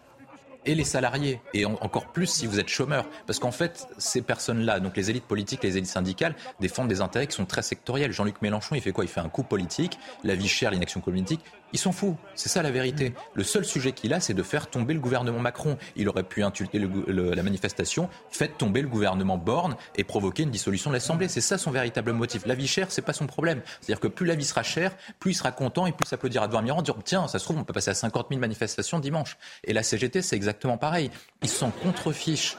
[0.67, 3.07] et les salariés, et encore plus si vous êtes chômeur.
[3.27, 7.27] Parce qu'en fait, ces personnes-là, donc les élites politiques, les élites syndicales, défendent des intérêts
[7.27, 8.13] qui sont très sectoriels.
[8.13, 9.05] Jean-Luc Mélenchon, il fait quoi?
[9.05, 11.41] Il fait un coup politique, la vie chère, l'inaction politique.
[11.73, 13.15] Il s'en fout, c'est ça la vérité.
[13.35, 15.77] Le seul sujet qu'il a, c'est de faire tomber le gouvernement Macron.
[15.97, 20.91] Il aurait pu insulter la manifestation, faites tomber le gouvernement Borne et provoquer une dissolution
[20.91, 21.29] de l'Assemblée.
[21.29, 22.47] C'est ça son véritable motif.
[22.47, 23.63] La vie chère, c'est pas son problème.
[23.81, 26.47] C'est-à-dire que plus la vie sera chère, plus il sera content et plus dire à
[26.47, 29.37] Edouard Mirand, dire tiens, ça se trouve, on peut passer à 50 000 manifestations dimanche.
[29.65, 31.11] Et la CGT, c'est exactement pareil.
[31.43, 32.57] Ils s'en contrefichent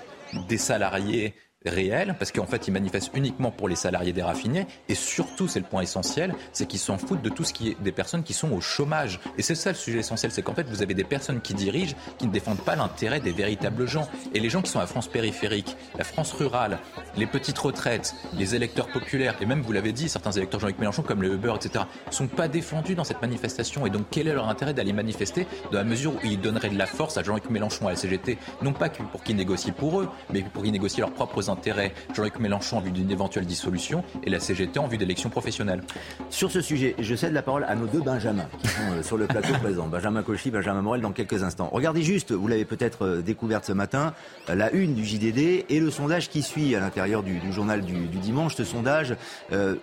[0.47, 4.95] des salariés réel, parce qu'en fait, ils manifestent uniquement pour les salariés des raffinés, et
[4.95, 7.91] surtout, c'est le point essentiel, c'est qu'ils s'en foutent de tout ce qui est des
[7.91, 9.19] personnes qui sont au chômage.
[9.37, 11.95] Et c'est ça le sujet essentiel, c'est qu'en fait, vous avez des personnes qui dirigent,
[12.17, 14.07] qui ne défendent pas l'intérêt des véritables gens.
[14.33, 16.79] Et les gens qui sont à France périphérique, la France rurale,
[17.15, 21.03] les petites retraites, les électeurs populaires, et même, vous l'avez dit, certains électeurs Jean-Luc Mélenchon,
[21.03, 23.85] comme le Uber, etc., sont pas défendus dans cette manifestation.
[23.85, 26.77] Et donc, quel est leur intérêt d'aller manifester dans la mesure où ils donneraient de
[26.77, 30.09] la force à Jean-Luc Mélenchon, à la CGT, non pas pour qu'ils négocient pour eux,
[30.31, 31.93] mais pour qu'ils négocient leurs propres intérêts.
[32.13, 35.83] Jean-Luc Mélenchon en vue d'une éventuelle dissolution et la CGT en vue d'élections professionnelles.
[36.29, 39.17] Sur ce sujet, je cède la parole à nos deux Benjamins qui sont euh, sur
[39.17, 39.87] le plateau présent.
[39.87, 41.69] Benjamin Cauchy, Benjamin Morel dans quelques instants.
[41.71, 44.13] Regardez juste, vous l'avez peut-être euh, découverte ce matin,
[44.49, 48.07] euh, la une du JDD et le sondage qui suit à l'intérieur du, journal du,
[48.07, 48.55] dimanche.
[48.55, 49.15] Ce sondage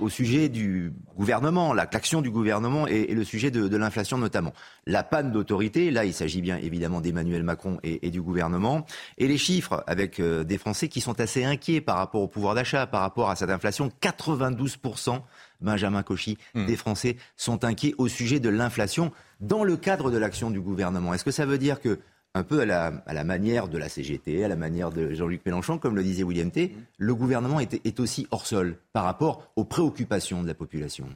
[0.01, 4.53] au sujet du gouvernement, l'action du gouvernement et, le sujet de, l'inflation notamment.
[4.87, 8.87] La panne d'autorité, là il s'agit bien évidemment d'Emmanuel Macron et, et, du gouvernement.
[9.19, 12.87] Et les chiffres avec des Français qui sont assez inquiets par rapport au pouvoir d'achat,
[12.87, 13.91] par rapport à cette inflation.
[14.01, 15.21] 92%,
[15.61, 16.67] Benjamin Cauchy, hmm.
[16.67, 21.15] des Français sont inquiets au sujet de l'inflation dans le cadre de l'action du gouvernement.
[21.15, 21.99] Est-ce que ça veut dire que
[22.35, 25.97] un peu à la, manière de la CGT, à la manière de Jean-Luc Mélenchon, comme
[25.97, 26.85] le disait William T, hmm.
[26.99, 31.09] le gouvernement est, aussi hors sol par rapport aux préoccupations de la population?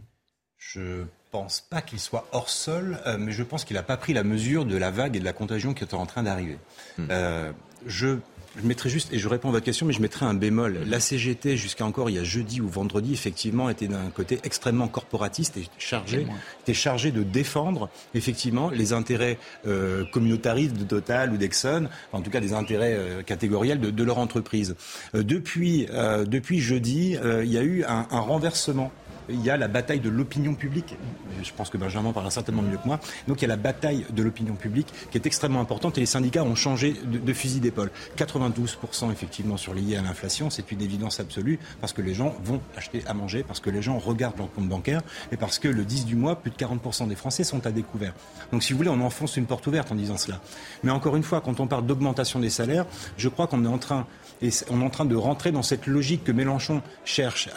[0.59, 4.13] Je pense pas qu'il soit hors sol, euh, mais je pense qu'il n'a pas pris
[4.13, 6.59] la mesure de la vague et de la contagion qui est en train d'arriver.
[6.99, 7.07] Hmm.
[7.11, 7.53] Euh,
[7.87, 8.19] je
[8.61, 10.81] je mettrai juste, et je réponds à votre question, mais je mettrai un bémol.
[10.87, 14.89] La CGT, jusqu'à encore il y a jeudi ou vendredi, effectivement, était d'un côté extrêmement
[14.89, 16.27] corporatiste et chargé,
[16.63, 22.31] était chargé de défendre, effectivement, les intérêts euh, communautaristes de Total ou d'Exxon, en tout
[22.31, 24.77] cas des intérêts euh, catégoriels de, de, leur entreprise.
[25.15, 28.93] Euh, depuis, euh, depuis jeudi, il y a eu un, un renversement
[29.29, 30.97] il y a la bataille de l'opinion publique.
[31.43, 33.01] Je pense que Benjamin parlera certainement mieux que moi.
[33.29, 36.07] Donc il y a la bataille de l'opinion publique qui est extrêmement importante et les
[36.07, 37.91] syndicats ont changé de, fusil d'épaule.
[38.17, 42.61] 92% effectivement sur lié à l'inflation, c'est une évidence absolue parce que les gens vont
[42.77, 45.85] acheter à manger, parce que les gens regardent leur compte bancaire et parce que le
[45.85, 48.15] 10 du mois, plus de 40% des Français sont à découvert.
[48.53, 50.41] Donc si vous voulez, on enfonce une porte ouverte en disant cela.
[50.83, 53.79] Mais encore une fois, quand on parle d'augmentation des salaires, je crois qu'on est en
[53.79, 54.07] train
[54.43, 57.49] et on est en train de rentrer dans cette logique que Mélenchon cherche,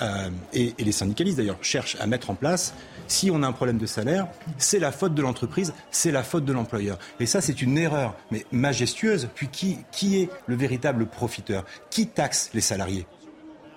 [0.54, 2.74] et, les syndicalistes d'ailleurs, cherchent à mettre en place.
[3.08, 6.46] Si on a un problème de salaire, c'est la faute de l'entreprise, c'est la faute
[6.46, 6.98] de l'employeur.
[7.20, 9.30] Et ça, c'est une erreur, mais majestueuse.
[9.36, 11.66] Puis qui est le véritable profiteur?
[11.90, 13.06] Qui taxe les salariés?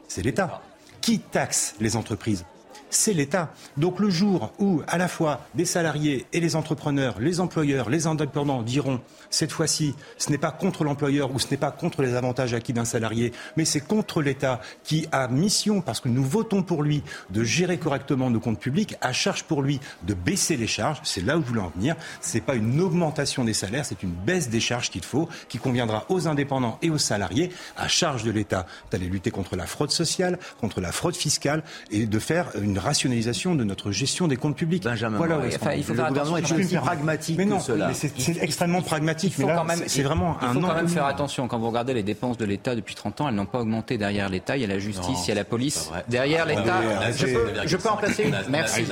[0.08, 0.62] C'est l'État.
[1.00, 2.44] Qui taxe les entreprises?
[2.90, 3.52] C'est l'État.
[3.76, 8.06] Donc le jour où, à la fois, des salariés et les entrepreneurs, les employeurs, les
[8.06, 12.14] indépendants diront cette fois-ci, ce n'est pas contre l'employeur ou ce n'est pas contre les
[12.14, 16.62] avantages acquis d'un salarié, mais c'est contre l'État qui a mission, parce que nous votons
[16.62, 20.66] pour lui, de gérer correctement nos comptes publics, à charge pour lui de baisser les
[20.66, 21.00] charges.
[21.02, 21.96] C'est là où je voulais en venir.
[22.20, 25.58] Ce n'est pas une augmentation des salaires, c'est une baisse des charges qu'il faut, qui
[25.58, 29.90] conviendra aux indépendants et aux salariés, à charge de l'État d'aller lutter contre la fraude
[29.90, 34.56] sociale, contre la fraude fiscale et de faire une rationalisation de notre gestion des comptes
[34.56, 34.84] publics.
[34.84, 35.38] Benjamin, voilà,
[35.76, 37.90] il faut le gouvernement est plus pragmatique mais non, que cela.
[37.92, 41.48] C'est extrêmement pragmatique il faut quand même, c'est vraiment il faut quand même faire attention.
[41.48, 44.28] Quand vous regardez les dépenses de l'État depuis 30 ans, elles n'ont pas augmenté derrière
[44.28, 44.56] l'État.
[44.56, 45.90] Il y a la justice, il y a la police.
[46.08, 48.36] Derrière ah, l'État, je, peux, je peux en placer une.
[48.48, 48.84] Merci.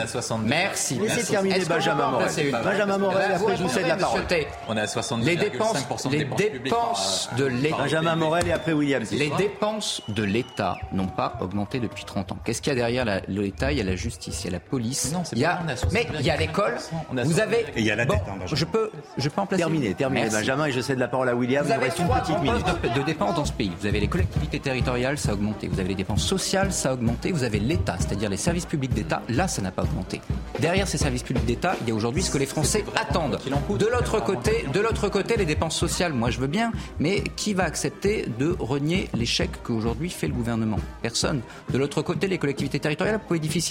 [0.44, 0.98] Merci.
[0.98, 2.28] Laissez terminer Benjamin Morel.
[2.64, 4.22] Benjamin Morel, après je vous cède la parole.
[4.68, 5.26] On est à 70.
[5.26, 7.76] Les dépenses, les dépenses de l'État.
[7.78, 9.02] Benjamin Morel et après William.
[9.12, 12.38] Les dépenses de l'État n'ont pas augmenté depuis 30 ans.
[12.44, 14.60] Qu'est-ce qu'il y a derrière l'État Il y a la justice, il y a la
[14.60, 15.14] police.
[15.32, 15.60] Il y a,
[15.92, 16.76] mais il y a l'école.
[17.12, 17.66] Vous avez.
[17.76, 18.22] Et il y a la dette.
[18.50, 19.64] Je peux, je peux en placer.
[19.64, 21.66] Terminé, terminé, Benjamin, et je cède la parole à William.
[21.66, 22.64] Vous avez une petite minute.
[22.96, 23.70] De, dépenses dans ce pays.
[23.78, 25.68] Vous avez les collectivités territoriales, ça a augmenté.
[25.68, 27.32] Vous avez les dépenses sociales, ça a augmenté.
[27.32, 29.20] Vous avez l'État, c'est-à-dire les services publics d'État.
[29.28, 30.22] Là, ça n'a pas augmenté.
[30.58, 33.38] Derrière ces services publics d'État, il y a aujourd'hui ce que les Français attendent.
[33.78, 37.52] De l'autre côté, de l'autre côté, les dépenses sociales, moi je veux bien, mais qui
[37.52, 40.78] va accepter de renier l'échec qu'aujourd'hui fait le gouvernement?
[41.02, 41.42] Personne.
[41.70, 43.65] De l'autre côté, les collectivités territoriales, vous pouvez difficilement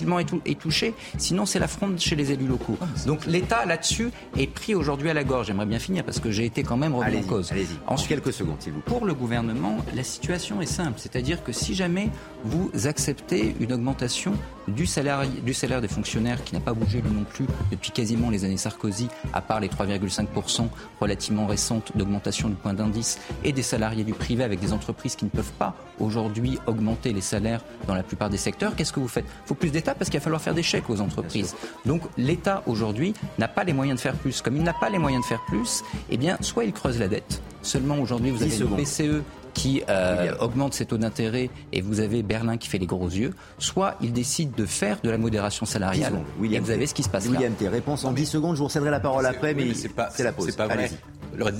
[0.45, 0.93] y toucher.
[1.17, 2.77] Sinon, c'est la fronde chez les élus locaux.
[2.81, 5.47] Ah, Donc l'État là-dessus est pris aujourd'hui à la gorge.
[5.47, 7.51] J'aimerais bien finir parce que j'ai été quand même remis en cause.
[7.51, 7.77] Allez-y.
[7.87, 8.93] En quelques secondes, s'il vous plaît.
[8.93, 10.97] Pour le gouvernement, la situation est simple.
[10.97, 12.09] C'est-à-dire que si jamais
[12.43, 14.33] vous acceptez une augmentation
[14.67, 18.29] du salaire, du salaire des fonctionnaires qui n'a pas bougé lui non plus depuis quasiment
[18.29, 20.67] les années Sarkozy, à part les 3,5%
[20.99, 25.25] relativement récentes d'augmentation du point d'indice, et des salariés du privé avec des entreprises qui
[25.25, 29.07] ne peuvent pas aujourd'hui augmenter les salaires dans la plupart des secteurs, qu'est-ce que vous
[29.07, 29.25] faites?
[29.45, 31.55] Il faut plus d'État parce qu'il va falloir faire des chèques aux entreprises.
[31.85, 34.41] Donc l'État aujourd'hui n'a pas les moyens de faire plus.
[34.41, 37.07] Comme il n'a pas les moyens de faire plus, eh bien soit il creuse la
[37.07, 37.41] dette.
[37.61, 39.23] Seulement aujourd'hui vous avez le BCE
[39.55, 43.33] qui euh, augmente ses taux d'intérêt et vous avez Berlin qui fait les gros yeux,
[43.57, 46.21] soit il décide de faire de la modération salariale.
[46.39, 47.69] William et vous avez ce qui se passe William là.
[47.71, 50.47] réponse en 10 secondes, je vous céderai la parole après, mais c'est la pause.
[50.47, 50.91] C'est pas vrai.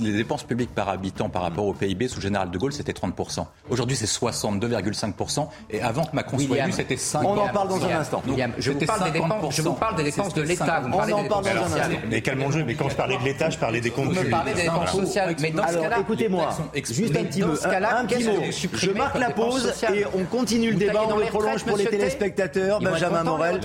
[0.00, 3.46] Les dépenses publiques par habitant par rapport au PIB sous Général de Gaulle, c'était 30%.
[3.70, 5.48] Aujourd'hui, c'est 62,5%.
[5.70, 7.24] Et avant que Macron soit élu, c'était 5%.
[7.24, 8.22] On en parle dans un instant.
[8.58, 10.82] je, vous parle des dépenses, je vous parle des dépenses de l'État.
[10.84, 11.78] On en parle dans un instant.
[12.08, 12.64] Mais calmons le jeu.
[12.64, 14.26] Mais quand je parlais de l'État, je parlais des comptes publics.
[14.26, 15.36] Me parlez des dépenses sociales.
[15.40, 17.54] Mais dans ce cas-là, écoutez-moi, juste un petit mot.
[17.64, 18.42] Un petit mot.
[18.74, 21.02] Je marque la pause et on continue le débat.
[21.08, 22.80] On le prolonge pour les téléspectateurs.
[22.80, 23.60] Benjamin Morel.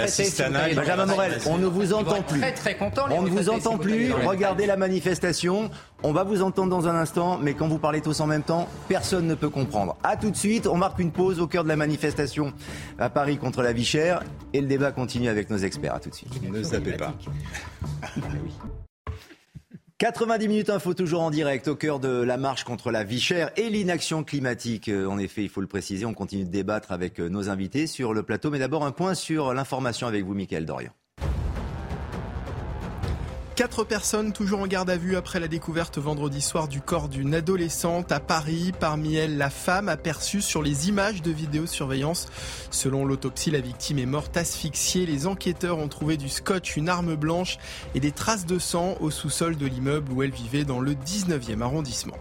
[0.76, 2.42] Benjamin Morel, on ne vous entend plus.
[3.12, 4.14] On ne vous entend plus.
[4.14, 5.70] Regardez la manifestation.
[6.04, 8.68] On va vous entendre dans un instant, mais quand vous parlez tous en même temps,
[8.88, 9.96] personne ne peut comprendre.
[10.04, 12.54] A tout de suite, on marque une pause au cœur de la manifestation
[12.98, 15.94] à Paris contre la vie chère et le débat continue avec nos experts.
[15.94, 16.52] A tout de suite.
[16.52, 17.14] Ne sapez pas.
[20.00, 23.52] 90 minutes info toujours en direct au cœur de la marche contre la vie chère
[23.56, 24.90] et l'inaction climatique.
[24.90, 27.86] Euh, en effet, il faut le préciser, on continue de débattre avec euh, nos invités
[27.86, 28.50] sur le plateau.
[28.50, 30.90] Mais d'abord un point sur l'information avec vous, Mickaël Dorian.
[33.62, 37.36] Quatre personnes toujours en garde à vue après la découverte vendredi soir du corps d'une
[37.36, 38.72] adolescente à Paris.
[38.80, 42.28] Parmi elles, la femme aperçue sur les images de vidéosurveillance.
[42.72, 45.06] Selon l'autopsie, la victime est morte asphyxiée.
[45.06, 47.60] Les enquêteurs ont trouvé du scotch, une arme blanche
[47.94, 51.62] et des traces de sang au sous-sol de l'immeuble où elle vivait dans le 19e
[51.62, 52.18] arrondissement.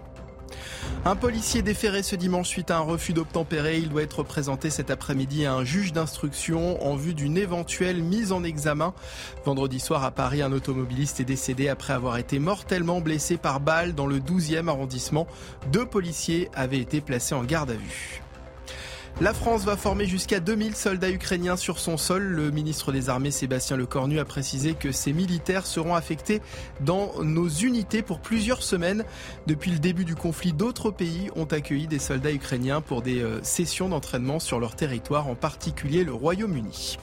[1.05, 3.79] Un policier déféré ce dimanche suite à un refus d'obtempérer.
[3.79, 8.33] Il doit être présenté cet après-midi à un juge d'instruction en vue d'une éventuelle mise
[8.33, 8.93] en examen.
[9.45, 13.95] Vendredi soir à Paris, un automobiliste est décédé après avoir été mortellement blessé par balle
[13.95, 15.27] dans le 12e arrondissement.
[15.73, 18.23] Deux policiers avaient été placés en garde à vue.
[19.19, 22.23] La France va former jusqu'à 2000 soldats ukrainiens sur son sol.
[22.23, 26.41] Le ministre des Armées Sébastien Lecornu a précisé que ces militaires seront affectés
[26.81, 29.05] dans nos unités pour plusieurs semaines.
[29.47, 33.43] Depuis le début du conflit, d'autres pays ont accueilli des soldats ukrainiens pour des euh,
[33.43, 36.97] sessions d'entraînement sur leur territoire, en particulier le Royaume-Uni.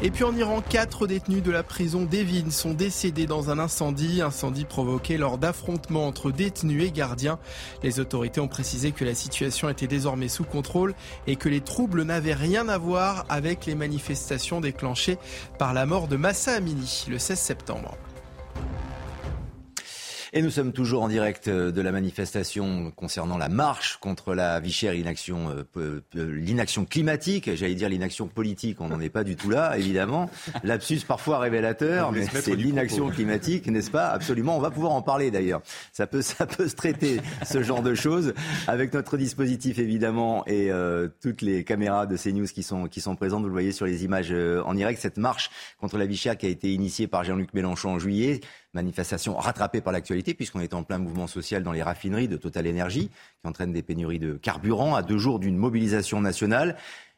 [0.00, 4.22] Et puis en Iran, quatre détenus de la prison d'Evin sont décédés dans un incendie,
[4.22, 7.40] incendie provoqué lors d'affrontements entre détenus et gardiens.
[7.82, 10.94] Les autorités ont précisé que la situation était désormais sous contrôle
[11.26, 15.18] et que les troubles n'avaient rien à voir avec les manifestations déclenchées
[15.58, 17.96] par la mort de Massa Amini le 16 septembre.
[20.34, 24.60] Et nous sommes toujours en direct euh, de la manifestation concernant la marche contre la
[24.60, 27.54] vie chère l'inaction, euh, l'inaction climatique.
[27.54, 30.28] J'allais dire l'inaction politique, on n'en est pas du tout là, évidemment.
[30.64, 34.08] Lapsus parfois révélateur, mais c'est l'inaction climatique, n'est-ce pas?
[34.08, 34.56] Absolument.
[34.56, 35.62] On va pouvoir en parler d'ailleurs.
[35.92, 38.34] Ça peut, ça peut se traiter ce genre de choses
[38.66, 43.16] avec notre dispositif évidemment et euh, toutes les caméras de CNews qui sont qui sont
[43.16, 43.40] présentes.
[43.40, 45.00] Vous le voyez sur les images en direct.
[45.00, 48.40] Cette marche contre la vie chère qui a été initiée par Jean-Luc Mélenchon en juillet
[48.74, 52.68] manifestation rattrapée par l'actualité, puisqu'on est en plein mouvement social dans les raffineries de Total
[52.68, 56.76] Energy, qui entraîne des pénuries de carburant à deux jours d'une mobilisation nationale.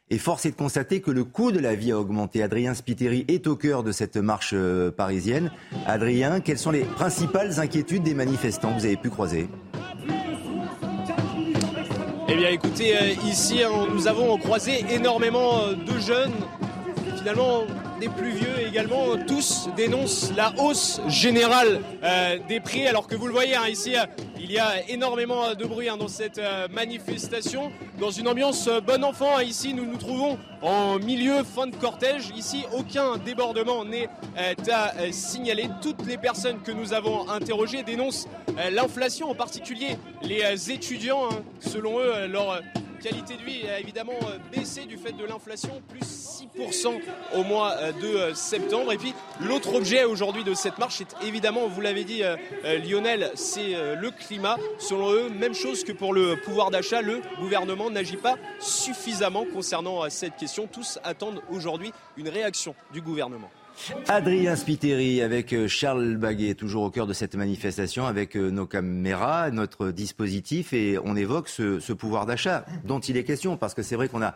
[0.09, 2.43] Et force est de constater que le coût de la vie a augmenté.
[2.43, 5.51] Adrien Spiteri est au cœur de cette marche euh, parisienne.
[5.85, 9.47] Adrien, quelles sont les principales inquiétudes des manifestants que vous avez pu croiser?
[12.27, 16.33] Eh bien écoutez, euh, ici hein, nous avons croisé énormément euh, de jeunes.
[17.21, 17.67] Finalement,
[17.99, 23.27] des plus vieux également, tous dénoncent la hausse générale euh, des prix, alors que vous
[23.27, 24.07] le voyez hein, ici, euh,
[24.39, 29.03] il y a énormément de bruit hein, dans cette euh, manifestation, dans une ambiance bon
[29.03, 29.37] enfant.
[29.37, 32.31] Hein, ici, nous nous trouvons en milieu fin de cortège.
[32.35, 34.09] Ici, aucun débordement n'est
[34.71, 35.69] à signaler.
[35.79, 38.27] Toutes les personnes que nous avons interrogées dénoncent
[38.71, 41.29] l'inflation, en particulier les étudiants.
[41.59, 42.61] selon eux, leur
[43.01, 47.01] qualité de vie a évidemment euh, baissé du fait de l'inflation, plus 6%
[47.35, 48.91] au mois euh, de euh, septembre.
[48.93, 52.21] Et puis l'autre objet aujourd'hui de cette marche, c'est évidemment, vous l'avez dit
[52.63, 54.57] Lionel, c'est le climat.
[54.77, 60.09] Selon eux, même chose que pour le pouvoir d'achat, le gouvernement n'agit pas suffisamment concernant
[60.09, 60.67] cette question.
[60.67, 63.49] Tous attendent aujourd'hui une réaction du gouvernement.
[64.07, 68.65] Adrien Spiteri avec euh, Charles Baguet, toujours au cœur de cette manifestation, avec euh, nos
[68.65, 73.81] caméras, notre dispositif, et on évoque ce, pouvoir d'achat dont il est question, parce que
[73.81, 74.35] c'est vrai qu'on a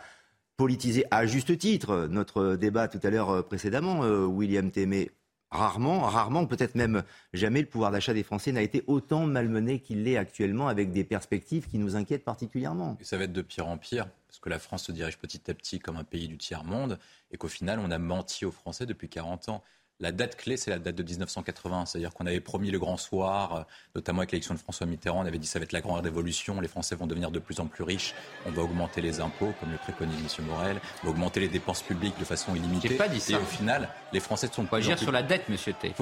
[0.58, 5.12] politisé à juste titre notre débat tout à l'heure euh, précédemment, William Témé.
[5.52, 7.04] Rarement, rarement, peut-être même
[7.34, 11.04] jamais, le pouvoir d'achat des Français n'a été autant malmené qu'il l'est actuellement, avec des
[11.04, 12.98] perspectives qui nous inquiètent particulièrement.
[13.00, 15.50] Et ça va être de pire en pire, parce que la France se dirige petit
[15.50, 17.00] à petit comme un pays du tiers-monde
[17.32, 19.64] et qu'au final, on a menti aux Français depuis 40 ans.
[20.02, 21.86] La date clé, c'est la date de 1980.
[21.86, 23.64] C'est-à-dire qu'on avait promis le grand soir, euh,
[23.96, 26.60] notamment avec l'élection de François Mitterrand, on avait dit ça va être la grande révolution,
[26.60, 28.14] les Français vont devenir de plus en plus riches,
[28.46, 30.46] on va augmenter les impôts, comme le préconise M.
[30.48, 32.96] Morel, on va augmenter les dépenses publiques de façon illimitée.
[32.96, 33.34] pas dit ça.
[33.34, 35.58] Et au final, les Français sont pas agir sur la dette, M.
[35.58, 35.94] T.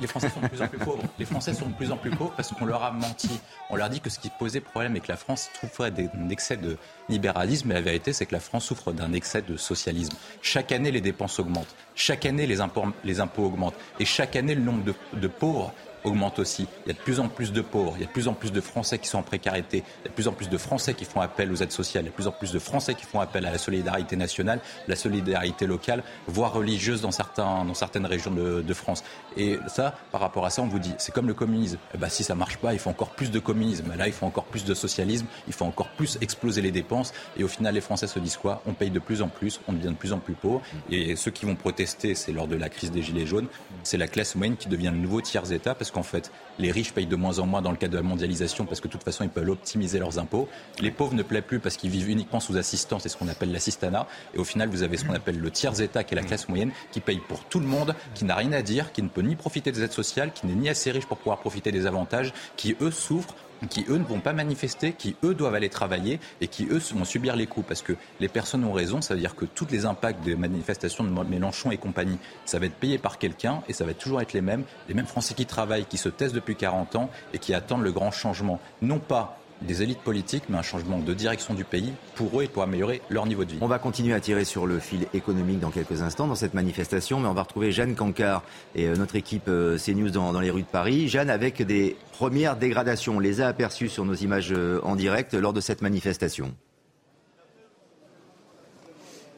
[0.00, 1.02] les Français sont de plus en plus pauvres.
[1.18, 3.40] Les Français sont de plus en plus pauvres parce qu'on leur a menti.
[3.68, 6.28] On leur a dit que ce qui posait problème est que la France souffrait d'un
[6.30, 6.76] excès de
[7.08, 10.16] libéralisme, mais la vérité, c'est que la France souffre d'un excès de socialisme.
[10.40, 11.74] Chaque année, les dépenses augmentent.
[11.96, 13.74] Chaque année, les impôts, les impôts augmentent.
[13.98, 15.74] Et chaque année, le nombre de, pauvres
[16.08, 16.66] augmente aussi.
[16.84, 18.34] Il y a de plus en plus de pauvres, il y a de plus en
[18.34, 20.58] plus de Français qui sont en précarité, il y a de plus en plus de
[20.58, 22.58] Français qui font appel aux aides sociales, il y a de plus en plus de
[22.58, 27.64] Français qui font appel à la solidarité nationale, la solidarité locale, voire religieuse dans, certains,
[27.64, 29.02] dans certaines régions de, France.
[29.36, 31.78] Et ça, par rapport à ça, on vous dit, c'est comme le communisme.
[31.94, 33.92] Eh ben, si ça marche pas, il faut encore plus de communisme.
[33.96, 37.12] Là, il faut encore plus de socialisme, il faut encore plus exploser les dépenses.
[37.36, 38.62] Et au final, les Français se disent quoi?
[38.66, 40.62] On paye de plus en plus, on devient de plus en plus pauvre.
[40.90, 43.48] Et ceux qui vont protester, c'est lors de la crise des Gilets jaunes,
[43.82, 46.30] c'est la classe moyenne qui devient le nouveau tiers-État parce qu'en fait,
[46.60, 48.86] les riches payent de moins en moins dans le cadre de la mondialisation parce que
[48.86, 50.48] de toute façon, ils peuvent optimiser leurs impôts.
[50.80, 53.50] Les pauvres ne plaît plus parce qu'ils vivent uniquement sous assistance, c'est ce qu'on appelle
[53.50, 54.06] l'assistanat.
[54.34, 56.70] Et au final, vous avez ce qu'on appelle le tiers-État, qui est la classe moyenne,
[56.92, 59.34] qui paye pour tout le monde, qui n'a rien à dire, qui ne peut ni
[59.34, 62.76] profiter des aides sociales, qui n'est ni assez riche pour pouvoir profiter des avantages, qui
[62.80, 63.34] eux souffrent
[63.66, 67.04] qui eux ne vont pas manifester, qui eux doivent aller travailler et qui eux vont
[67.04, 67.66] subir les coups.
[67.66, 71.04] Parce que les personnes ont raison, ça veut dire que tous les impacts des manifestations
[71.04, 74.32] de Mélenchon et compagnie, ça va être payé par quelqu'un et ça va toujours être
[74.32, 77.54] les mêmes, les mêmes Français qui travaillent, qui se testent depuis 40 ans et qui
[77.54, 78.60] attendent le grand changement.
[78.82, 82.48] Non pas des élites politiques, mais un changement de direction du pays pour eux et
[82.48, 83.58] pour améliorer leur niveau de vie.
[83.60, 87.20] On va continuer à tirer sur le fil économique dans quelques instants dans cette manifestation,
[87.20, 88.42] mais on va retrouver Jeanne Cancard
[88.74, 91.08] et euh, notre équipe euh, CNews dans, dans les rues de Paris.
[91.08, 95.34] Jeanne, avec des premières dégradations, on les a aperçues sur nos images euh, en direct
[95.34, 96.54] lors de cette manifestation.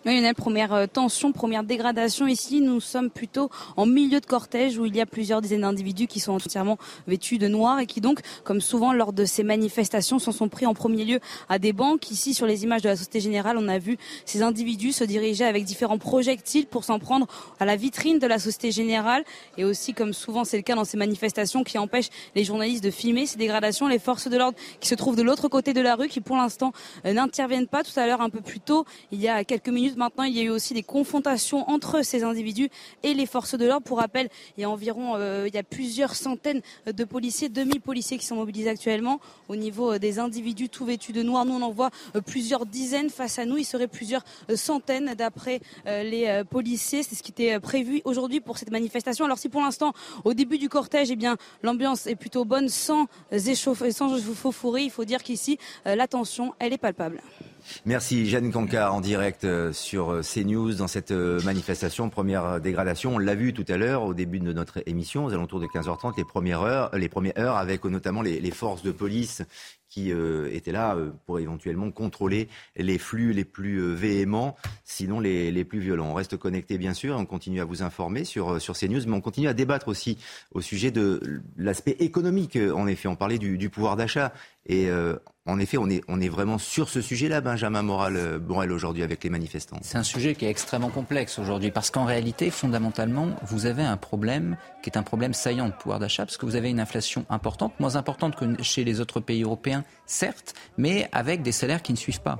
[0.06, 2.26] Oui, une première euh, tension, première dégradation.
[2.26, 6.06] Ici, nous sommes plutôt en milieu de cortège où il y a plusieurs dizaines d'individus
[6.06, 10.18] qui sont entièrement vêtus de noir et qui donc, comme souvent lors de ces manifestations,
[10.18, 12.10] s'en sont pris en premier lieu à des banques.
[12.10, 15.44] Ici, sur les images de la Société Générale, on a vu ces individus se diriger
[15.44, 17.26] avec différents projectiles pour s'en prendre
[17.58, 19.22] à la vitrine de la Société Générale
[19.58, 22.90] et aussi, comme souvent c'est le cas dans ces manifestations, qui empêchent les journalistes de
[22.90, 23.86] filmer ces dégradations.
[23.86, 26.36] Les forces de l'ordre qui se trouvent de l'autre côté de la rue, qui pour
[26.36, 26.72] l'instant
[27.04, 27.82] euh, n'interviennent pas.
[27.82, 30.40] Tout à l'heure, un peu plus tôt, il y a quelques minutes, maintenant, il y
[30.40, 32.70] a eu aussi des confrontations entre ces individus
[33.02, 33.84] et les forces de l'ordre.
[33.84, 38.70] Pour rappel, il y a environ, euh, plusieurs centaines de policiers, demi-policiers qui sont mobilisés
[38.70, 39.20] actuellement.
[39.48, 42.66] Au niveau euh, des individus tout vêtus de noir, nous on en voit euh, plusieurs
[42.66, 43.58] dizaines face à nous.
[43.58, 44.24] Il serait plusieurs
[44.54, 47.02] centaines d'après les policiers.
[47.02, 49.24] C'est ce qui était prévu aujourd'hui pour cette manifestation.
[49.24, 49.92] Alors si pour l'instant,
[50.24, 54.18] au début du cortège, eh bien l'ambiance est plutôt bonne, sans échauffer, sans
[54.52, 57.22] fourrer, il faut dire qu'ici la tension, elle est palpable.
[57.84, 62.10] Merci Jeanne Cancard en direct euh, sur euh, CNews dans cette euh, manifestation.
[62.10, 65.60] Première dégradation, on l'a vu tout à l'heure au début de notre émission, aux alentours
[65.60, 69.42] de 15h30, les premières heures, les premières heures avec notamment les, les forces de police
[69.90, 75.18] qui euh, étaient là euh, pour éventuellement contrôler les flux les plus euh, véhéments, sinon
[75.20, 76.06] les, les, plus violents.
[76.10, 79.14] On reste connecté bien sûr, on continue à vous informer sur, sur ces news, mais
[79.14, 80.16] on continue à débattre aussi
[80.52, 82.56] au sujet de l'aspect économique.
[82.56, 84.32] En effet, on parlait du, du pouvoir d'achat.
[84.66, 84.88] Et
[85.50, 89.24] en effet, on est, on est vraiment sur ce sujet-là, Benjamin Moral, Borel, aujourd'hui, avec
[89.24, 89.78] les manifestants.
[89.82, 93.96] C'est un sujet qui est extrêmement complexe aujourd'hui, parce qu'en réalité, fondamentalement, vous avez un
[93.96, 97.24] problème qui est un problème saillant de pouvoir d'achat, parce que vous avez une inflation
[97.28, 101.92] importante, moins importante que chez les autres pays européens, certes, mais avec des salaires qui
[101.92, 102.38] ne suivent pas.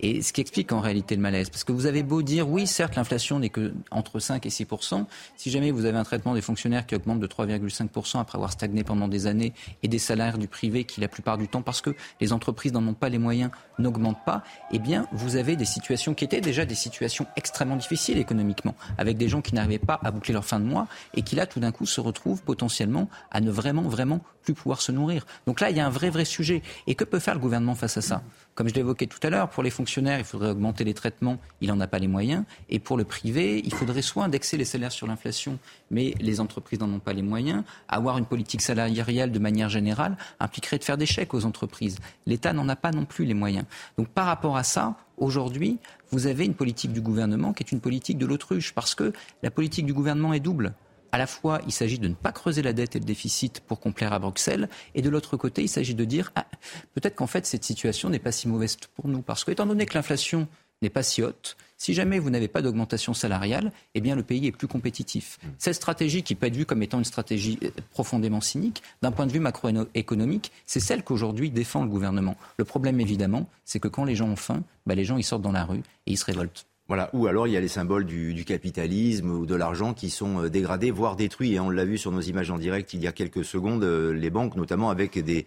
[0.00, 1.50] Et ce qui explique en réalité le malaise.
[1.50, 5.06] Parce que vous avez beau dire, oui, certes, l'inflation n'est que entre 5 et 6%
[5.36, 8.84] Si jamais vous avez un traitement des fonctionnaires qui augmente de 3,5% après avoir stagné
[8.84, 11.94] pendant des années et des salaires du privé qui, la plupart du temps, parce que
[12.20, 16.14] les entreprises n'en ont pas les moyens, n'augmentent pas, eh bien, vous avez des situations
[16.14, 20.10] qui étaient déjà des situations extrêmement difficiles économiquement, avec des gens qui n'arrivaient pas à
[20.10, 23.40] boucler leur fin de mois et qui, là, tout d'un coup, se retrouvent potentiellement à
[23.40, 24.20] ne vraiment, vraiment
[24.54, 25.26] pouvoir se nourrir.
[25.46, 26.62] Donc là, il y a un vrai, vrai sujet.
[26.86, 28.22] Et que peut faire le gouvernement face à ça?
[28.54, 31.68] Comme je l'évoquais tout à l'heure, pour les fonctionnaires, il faudrait augmenter les traitements, il
[31.68, 32.44] n'en a pas les moyens.
[32.68, 35.58] Et pour le privé, il faudrait soit indexer les salaires sur l'inflation,
[35.90, 37.62] mais les entreprises n'en ont pas les moyens.
[37.88, 41.98] Avoir une politique salariale de manière générale impliquerait de faire des chèques aux entreprises.
[42.26, 43.64] L'État n'en a pas non plus les moyens.
[43.96, 45.78] Donc par rapport à ça, aujourd'hui,
[46.10, 49.50] vous avez une politique du gouvernement qui est une politique de l'autruche, parce que la
[49.50, 50.74] politique du gouvernement est double
[51.12, 53.80] à la fois, il s'agit de ne pas creuser la dette et le déficit pour
[53.80, 56.46] complaire à Bruxelles, et de l'autre côté, il s'agit de dire ah,
[56.94, 59.86] peut-être qu'en fait cette situation n'est pas si mauvaise pour nous, parce que étant donné
[59.86, 60.48] que l'inflation
[60.82, 64.46] n'est pas si haute, si jamais vous n'avez pas d'augmentation salariale, eh bien le pays
[64.46, 65.38] est plus compétitif.
[65.58, 69.26] Cette stratégie qui peut être vue comme étant une stratégie euh, profondément cynique, d'un point
[69.26, 72.36] de vue macroéconomique, c'est celle qu'aujourd'hui défend le gouvernement.
[72.58, 75.42] Le problème évidemment, c'est que quand les gens ont faim, bah, les gens ils sortent
[75.42, 76.66] dans la rue et ils se révoltent.
[76.88, 77.10] Voilà.
[77.12, 80.48] Ou alors il y a les symboles du, capitalisme ou de l'argent qui sont euh,
[80.48, 81.54] dégradés, voire détruits.
[81.54, 84.12] Et on l'a vu sur nos images en direct il y a quelques secondes, euh,
[84.12, 85.46] les banques, notamment avec des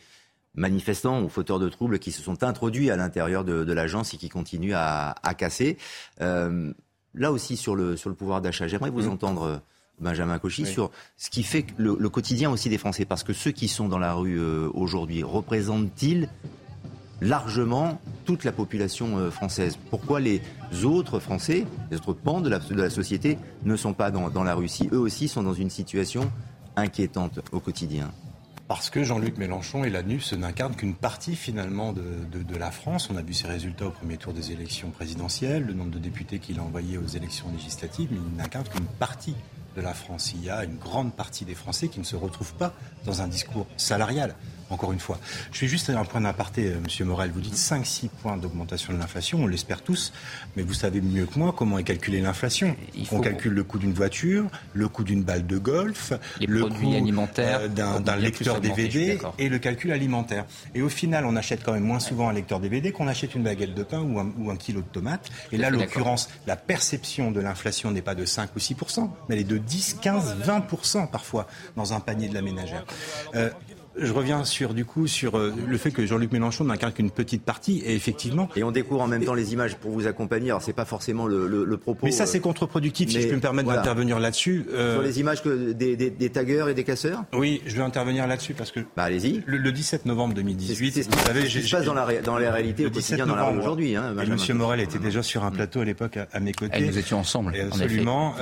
[0.54, 4.30] manifestants ou fauteurs de troubles qui se sont introduits à l'intérieur de, l'agence et qui
[4.30, 5.78] continuent à, casser.
[6.20, 6.72] Euh,
[7.16, 9.62] là aussi, sur le, sur le pouvoir d'achat, j'aimerais vous entendre,
[10.00, 13.06] Benjamin Cauchy, sur ce qui fait le, quotidien aussi des Français.
[13.06, 14.42] Parce que ceux qui sont dans la rue
[14.74, 16.28] aujourd'hui représentent-ils
[17.22, 19.78] largement toute la population française.
[19.90, 20.42] Pourquoi les
[20.84, 24.90] autres Français, les autres pans de la, société ne sont pas dans, la Russie?
[24.92, 26.32] Eux aussi sont dans une situation
[26.76, 28.12] inquiétante au quotidien.
[28.68, 32.04] parce que Jean-Luc Mélenchon et la NUS n'incarnent qu'une partie finalement de,
[32.42, 33.10] de, la France.
[33.12, 36.40] On a vu ses résultats au premier tour des élections présidentielles, le nombre de députés
[36.40, 39.36] qu'il a envoyés aux élections législatives, mais il n'incarne qu'une partie
[39.76, 40.34] de la France.
[40.36, 42.74] Il y a une grande partie des Français qui ne se retrouvent pas
[43.06, 44.36] dans un discours salarial
[44.72, 45.20] encore une fois.
[45.52, 47.32] Je fais juste un point d'aparté, euh, Monsieur Morel.
[47.32, 50.14] Vous dites 5-6 points d'augmentation de l'inflation, on l'espère tous,
[50.56, 52.76] mais vous savez mieux que moi comment est calculée l'inflation.
[53.12, 57.62] On calcule le coût d'une voiture, le coût d'une balle de golf, le coût alimentaires,
[57.64, 60.46] euh, d'un lecteur DVD et le calcul alimentaire.
[60.74, 63.44] Et au final, on achète quand même moins souvent un lecteur DVD qu'on achète une
[63.44, 65.30] baguette de pain ou un, ou un kilo de tomates.
[65.52, 68.76] Et là, l'occurrence, la perception de l'inflation n'est pas de 5 ou 6
[69.28, 72.86] mais elle est de 10, 15, 20% parfois dans un panier de la ménagère.
[73.36, 73.50] Euh,
[73.98, 77.44] je reviens sur du coup sur euh, le fait que Jean-Luc Mélenchon n'incarne qu'une petite
[77.44, 78.50] partie et effectivement.
[78.56, 80.50] Et on découvre en même temps les images pour vous accompagner.
[80.50, 82.06] Alors c'est pas forcément le, propos.
[82.06, 84.66] Mais ça c'est euh, contre-productif si je peux me permettre d'intervenir là-dessus.
[84.72, 87.24] Euh, sur les images que des, des, taggers et des casseurs?
[87.34, 88.82] Oui, je vais intervenir là-dessus parce que.
[88.96, 89.44] Bah allez-y.
[89.46, 92.86] Le, 17 novembre 2018, vous savez, ce qui se passe dans la, dans la réalité
[92.86, 93.96] au quotidien dans la rue aujourd'hui.
[93.96, 96.80] Hein, Monsieur Morel était déjà sur un plateau à l'époque à, mes côtés.
[96.80, 97.56] Et nous étions ensemble.
[97.60, 98.36] absolument.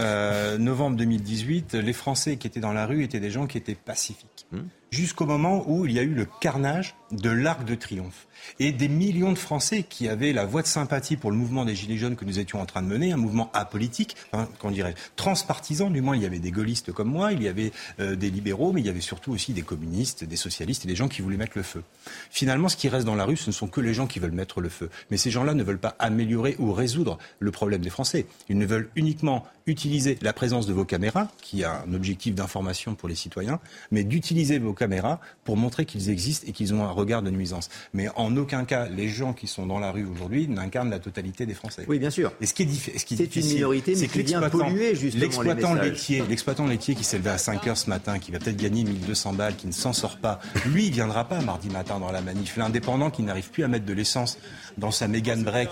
[0.60, 4.47] novembre 2018, les Français qui étaient dans la rue étaient des gens qui étaient pacifiques.
[4.52, 4.60] Hmm
[4.92, 8.28] jusqu'au moment où il y a eu le carnage de l'Arc de Triomphe
[8.60, 11.76] et des millions de Français qui avaient la voix de sympathie pour le mouvement des
[11.76, 14.96] Gilets jaunes que nous étions en train de mener, un mouvement apolitique, hein, qu'on dirait
[15.16, 18.30] transpartisan, du moins il y avait des gaullistes comme moi, il y avait euh, des
[18.30, 21.22] libéraux, mais il y avait surtout aussi des communistes, des socialistes et des gens qui
[21.22, 21.84] voulaient mettre le feu.
[22.30, 24.32] Finalement, ce qui reste dans la rue, ce ne sont que les gens qui veulent
[24.32, 24.90] mettre le feu.
[25.12, 28.26] Mais ces gens-là ne veulent pas améliorer ou résoudre le problème des Français.
[28.50, 32.96] Ils ne veulent uniquement utiliser la présence de vos caméras, qui a un objectif d'information
[32.96, 33.60] pour les citoyens,
[33.92, 37.70] mais d'utiliser vos caméras pour montrer qu'ils existent et qu'ils ont un regard de nuisance.
[37.94, 41.45] Mais en aucun cas, les gens qui sont dans la rue aujourd'hui n'incarnent la totalité
[41.45, 41.86] des Français.
[41.88, 42.32] Oui, bien sûr.
[42.41, 45.73] Et ce qui est, ce qui c'est une minorité, mais qui vient polluer justement l'exploitant
[45.73, 48.84] laitier, l'exploitant laitier qui s'est levé à 5 heures ce matin, qui va peut-être gagner
[48.84, 52.21] 1200 balles, qui ne s'en sort pas, lui, il viendra pas mardi matin dans la
[52.21, 52.57] manif.
[52.57, 54.38] L'indépendant qui n'arrive plus à mettre de l'essence
[54.77, 55.69] dans sa Mégane break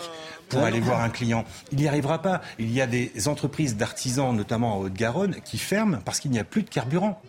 [0.49, 1.45] pour aller voir un client.
[1.71, 2.41] Il n'y arrivera pas.
[2.59, 6.43] Il y a des entreprises d'artisans, notamment en Haute-Garonne, qui ferment parce qu'il n'y a
[6.43, 7.21] plus de carburant.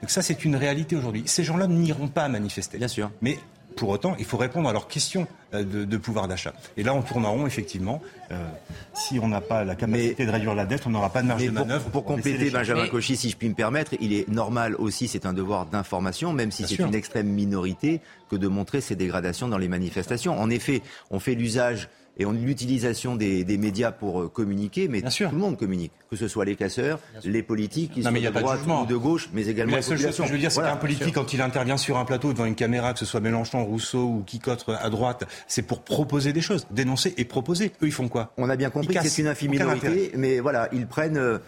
[0.00, 1.24] Donc ça, c'est une réalité aujourd'hui.
[1.26, 2.78] Ces gens-là n'iront pas manifester.
[2.78, 3.10] Bien sûr.
[3.20, 3.38] Mais
[3.78, 6.52] pour autant, il faut répondre à leurs questions euh, de, pouvoir d'achat.
[6.76, 8.02] Et là, on tourne en rond, effectivement.
[8.32, 8.44] Euh,
[8.92, 11.44] si on n'a pas la capacité de réduire la dette, on n'aura pas de marge
[11.44, 11.88] de manœuvre.
[11.90, 15.32] Pour, compléter, Benjamin Cauchy, si je puis me permettre, il est normal aussi, c'est un
[15.32, 19.68] devoir d'information, même si c'est une extrême minorité, que de montrer ces dégradations dans les
[19.68, 20.38] manifestations.
[20.38, 21.88] En effet, on fait l'usage
[22.18, 26.28] et l'utilisation des, des, médias pour euh, communiquer, mais tout le monde communique, que ce
[26.28, 29.82] soit les casseurs, les politiques, qui sont de droite ou de gauche, mais également la
[29.82, 32.32] seule chose que je veux dire, c'est qu'un politique, quand il intervient sur un plateau
[32.32, 35.82] devant une caméra, que ce soit Mélenchon, Rousseau ou qui cotre à droite, c'est pour
[35.82, 37.72] proposer des choses, dénoncer et proposer.
[37.82, 38.32] Eux, ils font quoi?
[38.36, 41.38] On a bien compris que c'est une infime minorité, mais voilà, ils prennent euh,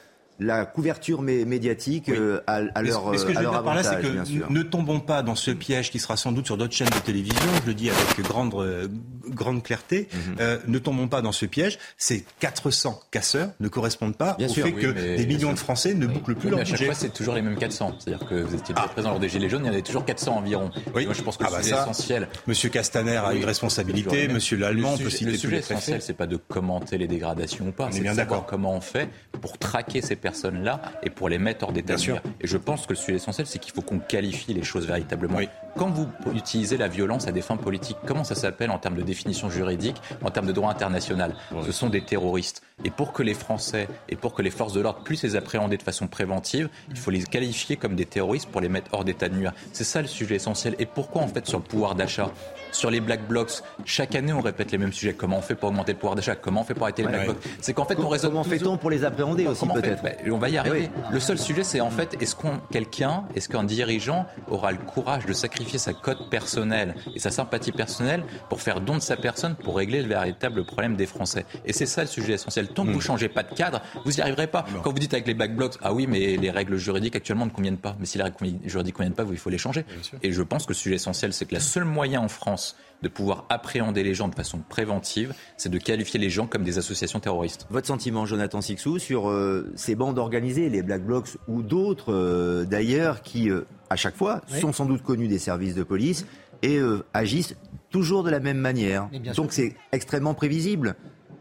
[0.40, 4.00] la couverture médiatique euh, à, leur mais ce que je veux dire par là, c'est
[4.00, 6.98] que ne tombons pas dans ce piège qui sera sans doute sur d'autres chaînes de
[7.04, 8.88] télévision, je le dis avec grande, euh,
[9.28, 10.36] grande clarté, mhm.
[10.40, 11.78] euh, ne tombons pas dans ce piège.
[11.98, 16.34] Ces 400 casseurs ne correspondent pas au fait que des millions de Français ne bouclent
[16.34, 16.74] plus leur budget.
[16.74, 17.96] À chaque fois, c'est toujours les mêmes 400.
[17.98, 18.88] C'est-à-dire que vous étiez ah.
[18.88, 20.70] présent lors des Gilets jaunes, il y en avait toujours 400 environ.
[20.94, 21.04] Oui.
[21.04, 22.28] Moi, je pense que ah bah c'est essentiel.
[22.46, 26.36] Monsieur Castaner a une responsabilité, Monsieur Lallemand peut citer Le sujet essentiel, c'est pas de
[26.36, 29.10] commenter les dégradations ou pas, c'est de savoir comment on fait
[29.40, 32.92] pour traquer ces personnes-là et pour les mettre hors d'état de Et je pense que
[32.92, 35.38] le sujet essentiel, c'est qu'il faut qu'on qualifie les choses véritablement.
[35.76, 39.02] Quand vous utilisez la violence à des fins politiques, comment ça s'appelle en termes de
[39.02, 41.34] définition juridique, en termes de droit international?
[41.64, 42.62] Ce sont des terroristes.
[42.84, 45.76] Et pour que les Français et pour que les forces de l'ordre puissent les appréhender
[45.76, 49.28] de façon préventive, il faut les qualifier comme des terroristes pour les mettre hors d'état
[49.28, 49.52] de nuire.
[49.72, 50.74] C'est ça le sujet essentiel.
[50.78, 52.30] Et pourquoi en fait sur le pouvoir d'achat?
[52.72, 55.14] Sur les black blocs, chaque année on répète les mêmes sujets.
[55.14, 56.36] Comment on fait pour augmenter le pouvoir d'achat?
[56.36, 57.42] Comment on fait pour arrêter les black blocs?
[57.60, 58.30] C'est qu'en fait on raisonne.
[58.30, 60.02] Comment fait-on pour les appréhender aussi peut-être?
[60.02, 60.90] Ben, On va y arriver.
[61.10, 65.26] Le seul sujet, c'est en fait, est-ce qu'on, quelqu'un, est-ce qu'un dirigeant aura le courage
[65.26, 69.54] de sacrifier sa cote personnelle et sa sympathie personnelle pour faire don de sa personne
[69.56, 71.44] pour régler le véritable problème des Français?
[71.64, 72.68] Et c'est ça le sujet essentiel.
[72.68, 73.02] Tant que vous hmm.
[73.02, 74.64] changez pas de cadre, vous n'y arriverez pas.
[74.82, 77.50] Quand vous dites avec les black blocs, ah oui, mais les règles juridiques actuellement ne
[77.50, 77.96] conviennent pas.
[77.98, 79.84] Mais si les règles juridiques ne conviennent pas, il faut les changer.
[80.22, 82.59] Et je pense que le sujet essentiel, c'est que le seul moyen en France
[83.02, 86.78] de pouvoir appréhender les gens de façon préventive, c'est de qualifier les gens comme des
[86.78, 87.66] associations terroristes.
[87.70, 92.64] Votre sentiment, Jonathan Sixou, sur euh, ces bandes organisées, les Black Blocs ou d'autres euh,
[92.64, 96.26] d'ailleurs, qui, euh, à chaque fois, sont sans doute connus des services de police
[96.62, 96.78] et
[97.14, 97.56] agissent
[97.88, 99.08] toujours de la même manière.
[99.34, 100.94] Donc c'est extrêmement prévisible.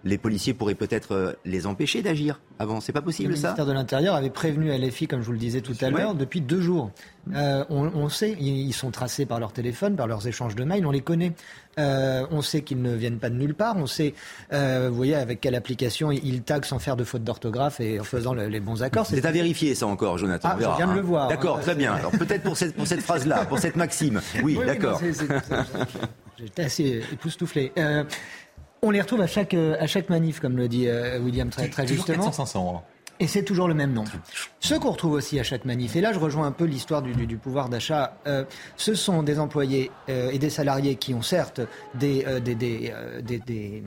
[0.04, 2.80] Les policiers pourraient peut-être euh, les empêcher d'agir avant.
[2.80, 5.34] C'est pas possible le ça Le ministère de l'Intérieur avait prévenu LFI, comme je vous
[5.34, 6.91] le disais tout à l'heure, depuis deux jours.
[7.36, 10.91] Euh, on, sait, ils sont tracés par leur téléphone, par leurs échanges de mails, on
[10.91, 11.34] les connaît.
[11.78, 13.76] Euh, on sait qu'ils ne viennent pas de nulle part.
[13.78, 14.14] On sait,
[14.52, 18.34] vous voyez, avec quelle application ils taguent sans faire de faute d'orthographe et en faisant
[18.34, 19.06] les bons accords.
[19.06, 20.50] C'est à vérifier ça encore, Jonathan.
[20.52, 21.28] Ah, je viens de le voir.
[21.28, 21.93] D'accord, très bien.
[21.93, 24.22] Alors peut-être pour cette, pour cette phrase-là, pour cette maxime.
[24.43, 25.00] Oui, d'accord.
[26.39, 27.72] J'étais assez époustouflé.
[27.78, 28.04] Euh,
[28.82, 31.67] on les retrouve à chaque, euh, à chaque manif, comme le dit euh, William très,
[31.69, 32.25] très justement.
[32.25, 32.82] 400, 500, hein.
[33.21, 34.11] Et c'est toujours le même nombre.
[34.61, 37.11] Ceux qu'on retrouve aussi à chaque manif, et là je rejoins un peu l'histoire du,
[37.13, 38.17] du, pouvoir d'achat,
[38.77, 41.59] ce sont des employés et des salariés qui ont certes
[41.95, 43.84] des, des, des, des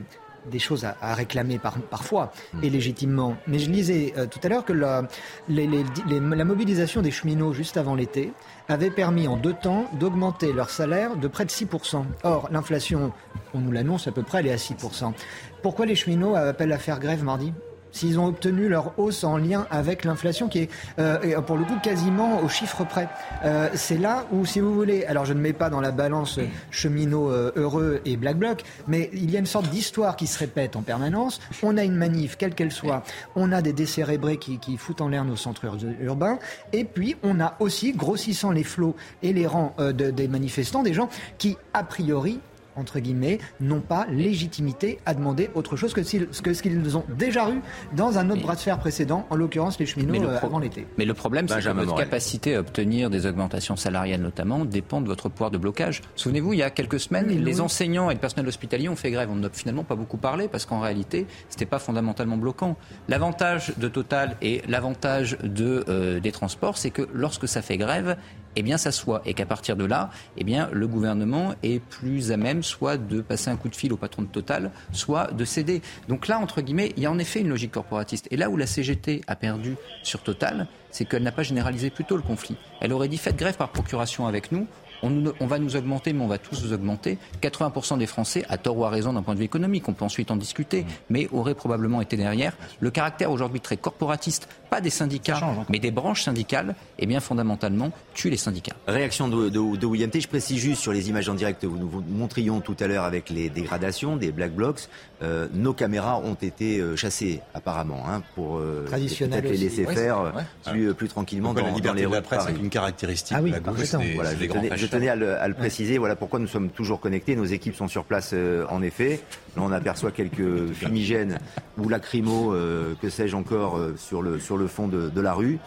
[0.51, 2.31] des choses à, réclamer par, parfois
[2.61, 3.35] et légitimement.
[3.47, 5.07] Mais je lisais tout à l'heure que la,
[5.49, 8.33] la mobilisation des cheminots juste avant l'été
[8.67, 12.03] avait permis en deux temps d'augmenter leur salaire de près de 6%.
[12.23, 13.11] Or, l'inflation,
[13.53, 15.13] on nous l'annonce à peu près, elle est à 6%.
[15.61, 17.53] Pourquoi les cheminots appellent à faire grève mardi?
[17.93, 20.69] S'ils ont obtenu leur hausse en lien avec l'inflation qui est
[20.99, 23.07] euh, pour le coup quasiment au chiffre près.
[23.45, 26.39] Euh, c'est là où, si vous voulez, alors je ne mets pas dans la balance
[26.71, 30.37] cheminot euh, heureux et Black Bloc, mais il y a une sorte d'histoire qui se
[30.39, 31.39] répète en permanence.
[31.61, 33.03] On a une manif, quelle qu'elle soit,
[33.35, 35.65] on a des décérébrés qui, qui foutent en l'air nos centres
[36.01, 36.39] urbains,
[36.73, 41.09] et puis on a aussi, grossissant les flots et les rangs des manifestants, des gens
[41.37, 42.39] qui, a priori,
[42.75, 47.61] entre guillemets, n'ont pas légitimité à demander autre chose que, ce qu'ils ont déjà eu
[47.95, 50.87] dans un autre bras de fer précédent, en l'occurrence les cheminots euh, avant l'été.
[50.97, 55.07] Mais le problème, c'est que votre capacité à obtenir des augmentations salariales notamment dépend de
[55.07, 56.01] votre pouvoir de blocage.
[56.15, 59.29] Souvenez-vous, il y a quelques semaines, les enseignants et le personnel hospitalier ont fait grève.
[59.31, 62.77] On n'a finalement pas beaucoup parlé parce qu'en réalité, ce n'était pas fondamentalement bloquant.
[63.07, 68.17] L'avantage de Total et l'avantage de, euh, des transports, c'est que lorsque ça fait grève,
[68.55, 69.21] eh bien, ça soit.
[69.25, 73.21] Et qu'à partir de là, eh bien, le gouvernement est plus à même soit de
[73.21, 75.81] passer un coup de fil au patron de Total, soit de céder.
[76.07, 78.27] Donc là, entre guillemets, il y a en effet une logique corporatiste.
[78.31, 82.15] Et là où la CGT a perdu sur Total, c'est qu'elle n'a pas généralisé plutôt
[82.15, 82.55] le conflit.
[82.79, 84.67] Elle aurait dit faites grève par procuration avec nous,
[85.03, 87.17] on, va nous augmenter, mais on va tous vous augmenter.
[87.41, 90.05] 80% des Français, à tort ou à raison d'un point de vue économique, on peut
[90.05, 92.55] ensuite en discuter, mais auraient probablement été derrière.
[92.79, 95.39] Le caractère aujourd'hui très corporatiste, pas des syndicats,
[95.69, 98.75] mais des branches syndicales, eh bien fondamentalement, tue les syndicats.
[98.87, 100.21] Réaction de, de, William T.
[100.21, 103.03] Je précise juste sur les images en direct que nous vous montrions tout à l'heure
[103.03, 104.87] avec les dégradations des Black Blocs.
[105.21, 110.33] Euh, nos caméras ont été euh, chassées apparemment hein, pour euh, peut-être les laisser faire
[110.65, 113.51] plus, plus, tranquillement dans, la les rues de la presse est une caractéristique ah oui,
[113.51, 113.95] de la gauche.
[114.15, 115.15] voilà, je, tenais, à
[115.47, 115.97] le, préciser.
[115.97, 117.35] Voilà pourquoi nous sommes toujours connectés.
[117.35, 118.33] Nos équipes sont sur place
[118.69, 119.19] en effet.
[119.55, 121.39] Là, on aperçoit quelques fumigènes
[121.77, 122.55] ou lacrymaux,
[123.01, 125.59] que sais-je encore, sur le sur le fond de, de la rue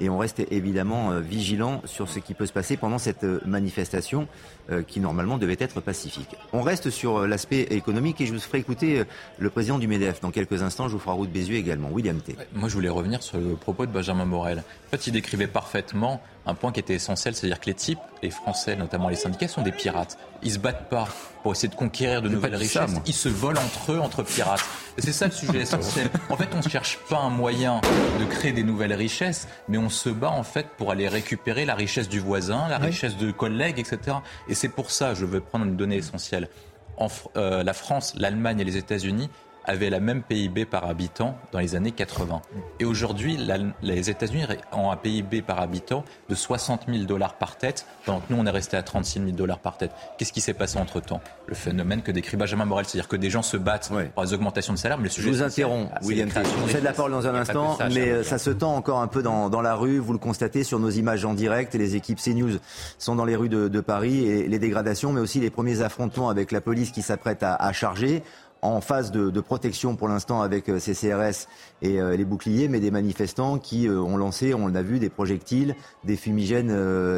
[0.00, 3.40] et on reste évidemment euh, vigilant sur ce qui peut se passer pendant cette euh,
[3.44, 4.26] manifestation
[4.70, 6.36] euh, qui normalement devait être pacifique.
[6.52, 9.04] On reste sur l'aspect économique et je vous ferai écouter
[9.38, 10.88] le président du MEDEF dans quelques instants.
[10.88, 11.88] Je vous ferai route Bézieux également.
[11.90, 12.36] William T.
[12.54, 14.58] Moi, je voulais revenir sur le propos de Benjamin Morel.
[14.58, 18.30] En fait, il décrivait parfaitement un point qui était essentiel, c'est-à-dire que les types, les
[18.30, 20.18] Français, notamment les syndicats, sont des pirates.
[20.42, 21.08] Ils se battent pas
[21.44, 22.94] pour essayer de conquérir de nouvelles richesses.
[23.04, 24.64] ils se volent entre eux, entre pirates.
[24.96, 26.08] C'est ça le sujet essentiel.
[26.30, 27.82] En fait, on ne cherche pas un moyen
[28.18, 31.74] de créer des nouvelles richesses, mais on se bat en fait pour aller récupérer la
[31.74, 34.16] richesse du voisin, la richesse de collègues, etc.
[34.48, 36.48] Et c'est pour ça, je veux prendre une donnée essentielle.
[36.96, 39.28] En, euh, la France, l'Allemagne et les États-Unis
[39.64, 42.42] avaient la même PIB par habitant dans les années 80.
[42.80, 43.38] Et aujourd'hui,
[43.82, 48.32] les États-Unis ont un PIB par habitant de 60 000 dollars par tête, pendant que
[48.32, 49.92] nous, on est resté à 36 000 dollars par tête.
[50.18, 51.20] Qu'est-ce qui s'est passé entre-temps?
[51.46, 54.72] Le phénomène que décrit Benjamin Morel, c'est-à-dire que des gens se battent pour les augmentations
[54.72, 55.28] de salaire, mais le sujet...
[55.28, 56.28] Je vous interromps, William.
[56.30, 59.06] Je vous de la parole dans un instant, mais euh, ça se tend encore un
[59.06, 59.98] peu dans, dans, la rue.
[59.98, 61.74] Vous le constatez sur nos images en direct.
[61.74, 62.58] Les équipes CNews
[62.98, 66.28] sont dans les rues de, de Paris et les dégradations, mais aussi les premiers affrontements
[66.28, 68.22] avec la police qui s'apprête à, à charger
[68.64, 71.48] en phase de, protection pour l'instant avec euh, ces CRS
[71.82, 75.10] et euh, les boucliers, mais des manifestants qui euh, ont lancé, on l'a vu, des
[75.10, 76.74] projectiles, des fumigènes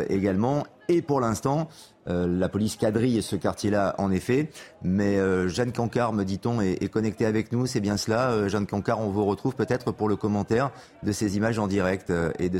[0.08, 0.66] également.
[0.88, 1.68] Et pour l'instant,
[2.06, 4.50] la police quadrille ce quartier-là, en effet.
[4.82, 5.18] Mais
[5.48, 7.66] Jeanne Cancard, me dit-on, est, connectée avec nous.
[7.66, 8.48] C'est bien cela.
[8.48, 10.70] Jeanne Cancard, on vous retrouve peut-être pour le commentaire
[11.02, 12.58] de ces images en direct et de,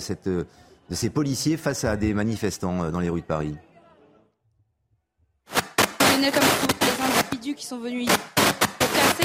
[0.91, 3.57] ces policiers face à des manifestants dans les rues de Paris.
[7.55, 8.09] qui sont venus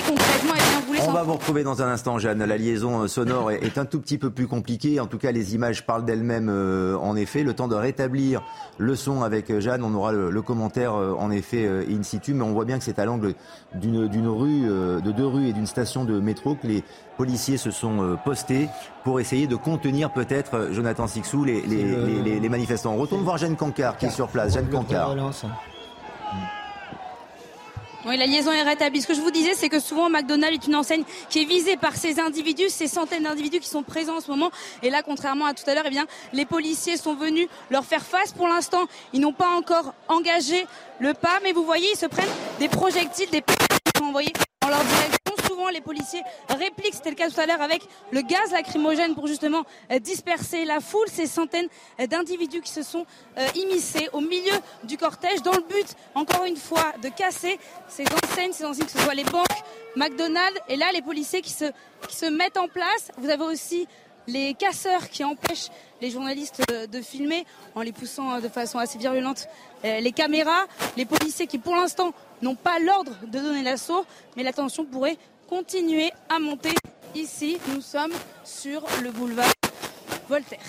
[0.08, 2.44] eh On va vous retrouver dans un instant, Jeanne.
[2.44, 5.00] La liaison euh, sonore est un tout petit peu plus compliquée.
[5.00, 7.44] En tout cas, les images parlent d'elles-mêmes, euh, en effet.
[7.44, 8.42] Le temps de rétablir
[8.78, 12.34] le son avec euh, Jeanne, on aura le, commentaire, en effet, in situ.
[12.34, 13.34] Mais on voit bien que c'est à l'angle
[13.76, 16.84] d'une rue, de deux rues et d'une station de métro que les
[17.18, 18.68] policiers se sont postés
[19.04, 22.94] pour essayer de contenir peut-être, Jonathan Sixou, les, les, manifestants.
[22.94, 24.54] On retourne voir Jeanne Cancard qui est sur place.
[24.54, 25.16] Jeanne Cancard.
[28.04, 29.00] Oui, la liaison est rétablie.
[29.02, 31.78] Ce que je vous disais, c'est que souvent McDonald's est une enseigne qui est visée
[31.78, 34.50] par ces individus, ces centaines d'individus qui sont présents en ce moment.
[34.82, 38.04] Et là, contrairement à tout à l'heure, eh bien, les policiers sont venus leur faire
[38.04, 38.32] face.
[38.32, 40.66] Pour l'instant, ils n'ont pas encore engagé
[41.00, 42.26] le pas, mais vous voyez, ils se prennent
[42.60, 43.44] des projectiles, des
[43.98, 44.34] sont envoyés
[44.66, 45.31] en leur direction
[45.70, 47.82] les policiers répliquent, c'était le cas tout à l'heure avec
[48.12, 51.68] le gaz lacrymogène pour justement euh, disperser la foule, ces centaines
[52.00, 53.06] euh, d'individus qui se sont
[53.38, 54.54] euh, immiscés au milieu
[54.84, 58.92] du cortège dans le but, encore une fois, de casser ces enseignes, ces enseignes que
[58.92, 59.46] ce soit les banques,
[59.96, 61.66] McDonald's, et là les policiers qui se,
[62.08, 63.12] qui se mettent en place.
[63.18, 63.88] Vous avez aussi
[64.28, 69.48] les casseurs qui empêchent les journalistes de, filmer en les poussant de façon assez virulente
[69.84, 74.06] les caméras, les policiers qui pour l'instant n'ont pas l'ordre de donner l'assaut,
[74.36, 75.18] mais la tension pourrait
[75.52, 76.74] continuer à monter
[77.14, 77.58] ici.
[77.76, 78.14] Nous sommes
[78.46, 79.52] sur le boulevard
[80.30, 80.60] Voltaire.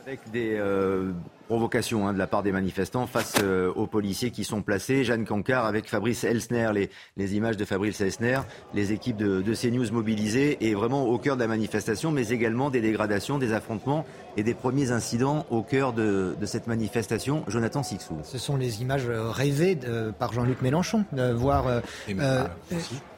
[0.00, 1.12] Avec des euh,
[1.42, 5.04] provocation hein, de la part des manifestants face euh, aux policiers qui sont placés.
[5.04, 8.40] Jeanne Cancard avec Fabrice Elsner, les, les images de Fabrice Elsner,
[8.74, 12.70] les équipes de, de, CNews mobilisées et vraiment au cœur de la manifestation, mais également
[12.70, 14.04] des dégradations, des affrontements
[14.36, 17.44] et des premiers incidents au cœur de, de cette manifestation.
[17.48, 18.16] Jonathan Sixou.
[18.22, 19.78] Ce sont les images euh, rêvées
[20.18, 21.66] par Jean-Luc Mélenchon, de voir.
[21.66, 21.80] Euh,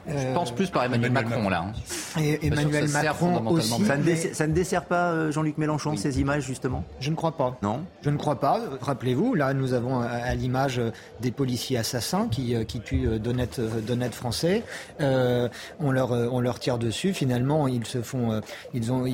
[0.07, 1.65] je pense plus par Emmanuel, Macron, là.
[1.67, 2.21] Hein.
[2.21, 3.83] Et Emmanuel Macron aussi.
[3.85, 6.83] Ça ne, ça ne, dessert pas Jean-Luc Mélenchon ces images justement?
[6.99, 7.57] Je ne crois pas.
[7.61, 7.83] Non?
[8.01, 8.59] Je ne crois pas.
[8.81, 10.81] Rappelez-vous, là, nous avons à, l'image
[11.21, 14.63] des policiers assassins qui, euh, tuent euh, d'honnêtes, d'honnêtes Français.
[15.01, 15.49] Euh,
[15.79, 17.13] on, leur, tire dessus.
[17.13, 18.41] Finalement, ils se font,
[18.73, 19.05] ils ont,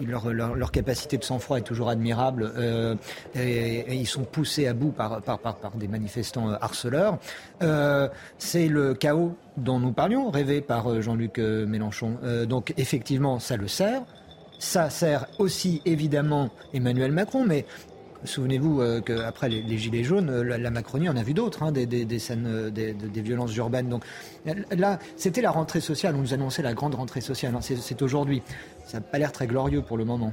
[0.00, 2.52] leur, capacité de sang-froid est toujours admirable.
[3.34, 5.20] et, ils sont poussés à bout par
[5.74, 7.18] des manifestants harceleurs.
[8.38, 12.18] c'est le chaos dont nous parlions, rêvé par Jean-Luc Mélenchon.
[12.48, 14.02] donc, effectivement, ça le sert.
[14.58, 17.66] Ça sert aussi évidemment Emmanuel Macron, mais
[18.24, 22.18] Souvenez-vous euh, qu'après les, Gilets jaunes, euh, la, Macronie en a vu d'autres, hein, des,
[22.18, 23.88] scènes, euh, des, violences urbaines.
[23.88, 24.04] Donc
[24.70, 26.14] là, c'était la rentrée sociale.
[26.16, 27.54] On nous annonçait la grande rentrée sociale.
[27.54, 27.60] Hein.
[27.60, 28.42] C'est aujourd'hui.
[28.86, 30.32] Ça n'a pas l'air très glorieux pour le moment.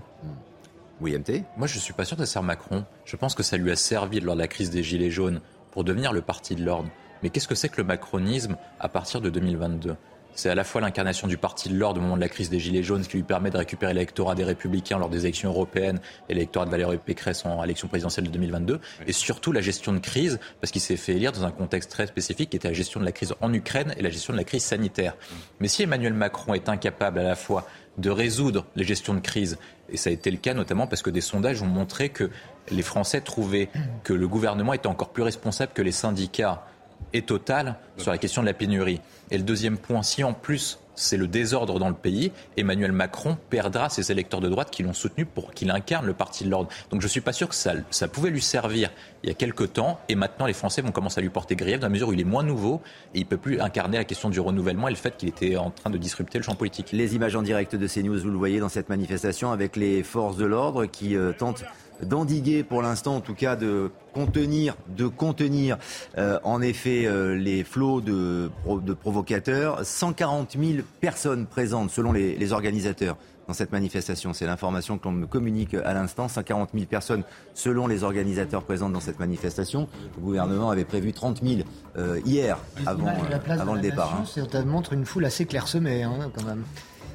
[1.02, 2.86] Oui, MT Moi, je ne suis pas sûr que ça Macron.
[3.06, 5.84] Je pense que ça lui a servi lors de la crise des Gilets jaunes pour
[5.84, 6.90] devenir le parti de l'ordre.
[7.24, 9.96] Mais qu'est-ce que c'est que le macronisme à partir de 2022
[10.34, 12.60] c'est à la fois l'incarnation du parti de l'ordre au moment de la crise des
[12.60, 16.00] Gilets jaunes, ce qui lui permet de récupérer l'électorat des Républicains lors des élections européennes
[16.30, 20.00] et l'électorat de Valérie Pécresse en élection présidentielle de 2022, et surtout la gestion de
[20.00, 23.00] crise, parce qu'il s'est fait élire dans un contexte très spécifique qui était la gestion
[23.00, 25.16] de la crise en Ukraine et la gestion de la crise sanitaire.
[25.60, 27.68] Mais si Emmanuel Macron est incapable à la fois
[27.98, 29.58] de résoudre les gestions de crise,
[29.90, 32.30] et ça a été le cas notamment parce que des sondages ont montré que
[32.70, 33.70] les Français trouvaient
[34.04, 36.66] que le gouvernement était encore plus responsable que les syndicats
[37.14, 39.02] et totale sur la question de la pénurie.
[39.32, 43.38] Et le deuxième point, si en plus c'est le désordre dans le pays, Emmanuel Macron
[43.50, 46.70] perdra ses électeurs de droite qui l'ont soutenu pour qu'il incarne le parti de l'ordre.
[46.92, 48.92] Donc je ne suis pas sûr que ça, ça pouvait lui servir
[49.24, 51.80] il y a quelques temps, et maintenant les Français vont commencer à lui porter grief
[51.80, 52.82] dans la mesure où il est moins nouveau
[53.14, 55.56] et il ne peut plus incarner la question du renouvellement et le fait qu'il était
[55.56, 56.92] en train de disrupter le champ politique.
[56.92, 60.38] Les images en direct de CNews, vous le voyez dans cette manifestation avec les forces
[60.38, 61.64] de l'ordre qui euh, tentent
[62.04, 65.78] d'endiguer pour l'instant, en tout cas de contenir, de contenir
[66.18, 69.86] euh, en effet euh, les flots de, de, provocateurs.
[69.86, 74.34] 140 000 personnes présentes selon les, les organisateurs dans cette manifestation.
[74.34, 76.28] C'est l'information qu'on me communique à l'instant.
[76.28, 77.24] 140 000 personnes
[77.54, 79.88] selon les organisateurs présentes dans cette manifestation.
[80.18, 81.62] Le gouvernement avait prévu 30 000
[81.98, 83.08] euh, hier avant,
[83.50, 84.22] avant le départ.
[84.22, 84.26] Hein.
[84.26, 86.64] Ça montre une foule assez clairsemée hein, quand même.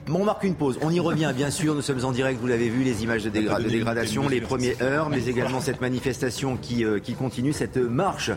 [0.09, 0.79] On marque une pause.
[0.83, 1.75] On y revient, bien sûr.
[1.75, 5.27] Nous sommes en direct, vous l'avez vu, les images de, dégradation, les premières heures, mais
[5.27, 8.31] également cette manifestation qui, euh, qui continue, cette marche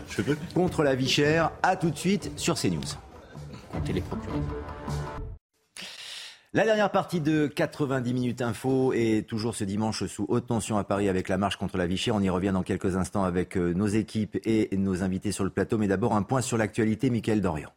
[0.54, 1.52] contre la vie chère.
[1.62, 2.80] A tout de suite sur CNews.
[3.72, 4.40] Comptez les procureurs.
[6.52, 10.84] La dernière partie de 90 minutes info est toujours ce dimanche sous haute tension à
[10.84, 12.16] Paris avec la marche contre la vie chère.
[12.16, 15.50] On y revient dans quelques instants avec euh, nos équipes et nos invités sur le
[15.50, 15.78] plateau.
[15.78, 17.70] Mais d'abord un point sur l'actualité, Michael Dorian.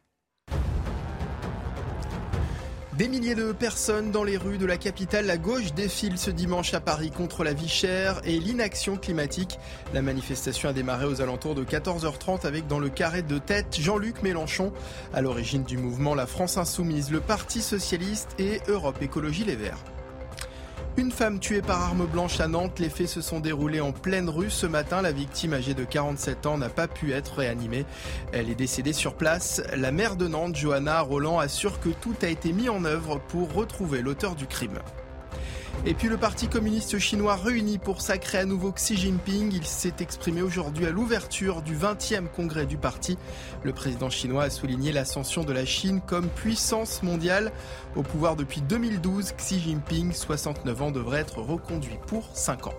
[2.98, 6.76] Des milliers de personnes dans les rues de la capitale, la gauche défile ce dimanche
[6.76, 9.58] à Paris contre la vie chère et l'inaction climatique.
[9.96, 14.22] La manifestation a démarré aux alentours de 14h30 avec dans le carré de tête Jean-Luc
[14.22, 14.72] Mélenchon,
[15.12, 19.84] à l'origine du mouvement La France Insoumise, le Parti Socialiste et Europe Écologie Les Verts.
[20.96, 22.78] Une femme tuée par arme blanche à Nantes.
[22.78, 25.02] Les faits se sont déroulés en pleine rue ce matin.
[25.02, 27.86] La victime âgée de 47 ans n'a pas pu être réanimée.
[28.32, 29.64] Elle est décédée sur place.
[29.76, 33.54] La maire de Nantes, Johanna Roland, assure que tout a été mis en œuvre pour
[33.54, 34.80] retrouver l'auteur du crime.
[35.86, 39.51] Et puis le Parti communiste chinois réuni pour sacrer à nouveau Xi Jinping.
[39.53, 43.17] Il s'est exprimé aujourd'hui à l'ouverture du 20e congrès du parti.
[43.63, 47.51] Le président chinois a souligné l'ascension de la Chine comme puissance mondiale.
[47.95, 52.76] Au pouvoir depuis 2012, Xi Jinping, 69 ans, devrait être reconduit pour 5 ans.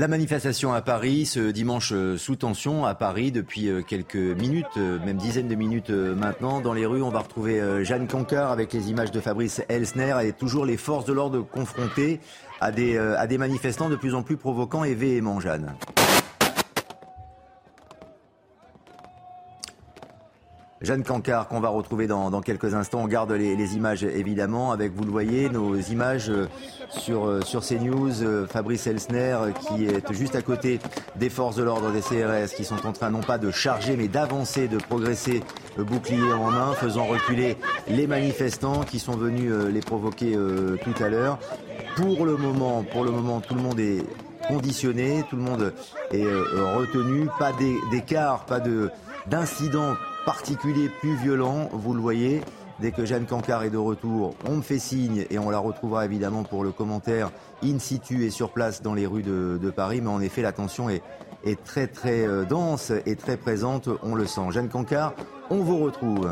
[0.00, 4.64] La manifestation à Paris, ce dimanche euh, sous tension à Paris depuis euh, quelques minutes,
[4.78, 6.62] euh, même dizaines de minutes maintenant.
[6.62, 10.32] Dans les rues, on va retrouver Jeanne Cancard avec les images de Fabrice Elsner et
[10.32, 12.18] toujours les forces de l'ordre confrontées
[12.62, 15.74] à des, à des manifestants de plus en plus provocants et véhéments, Jeanne.
[20.82, 23.00] Jeanne Cancard qu'on va retrouver dans, quelques instants.
[23.02, 26.48] On garde les, images évidemment avec, vous le voyez, nos images euh,
[26.88, 28.22] sur, euh, sur CNews.
[28.22, 30.80] Euh, Fabrice Elsner qui est juste à côté
[31.16, 34.08] des forces de l'ordre des CRS qui sont en train non pas de charger mais
[34.08, 35.42] d'avancer, de progresser
[35.76, 40.36] bouclier en main, faisant reculer les manifestants qui sont venus les provoquer
[40.82, 41.38] tout à l'heure.
[41.96, 44.04] Pour le moment, pour le moment, tout le monde est
[44.48, 45.74] conditionné, tout le monde
[46.10, 47.52] est retenu, pas
[47.90, 48.90] d'écart, pas de
[49.26, 49.94] d'incidents
[50.30, 52.40] particulier, plus violent, vous le voyez.
[52.78, 56.04] Dès que Jeanne Cancard est de retour, on me fait signe et on la retrouvera
[56.04, 57.32] évidemment pour le commentaire
[57.64, 60.00] in situ et sur place dans les rues de, Paris.
[60.00, 61.02] Mais en effet, la tension est,
[61.64, 64.52] très très euh, dense et très présente, on le sent.
[64.52, 65.14] Jeanne Cancard,
[65.50, 66.30] on vous retrouve.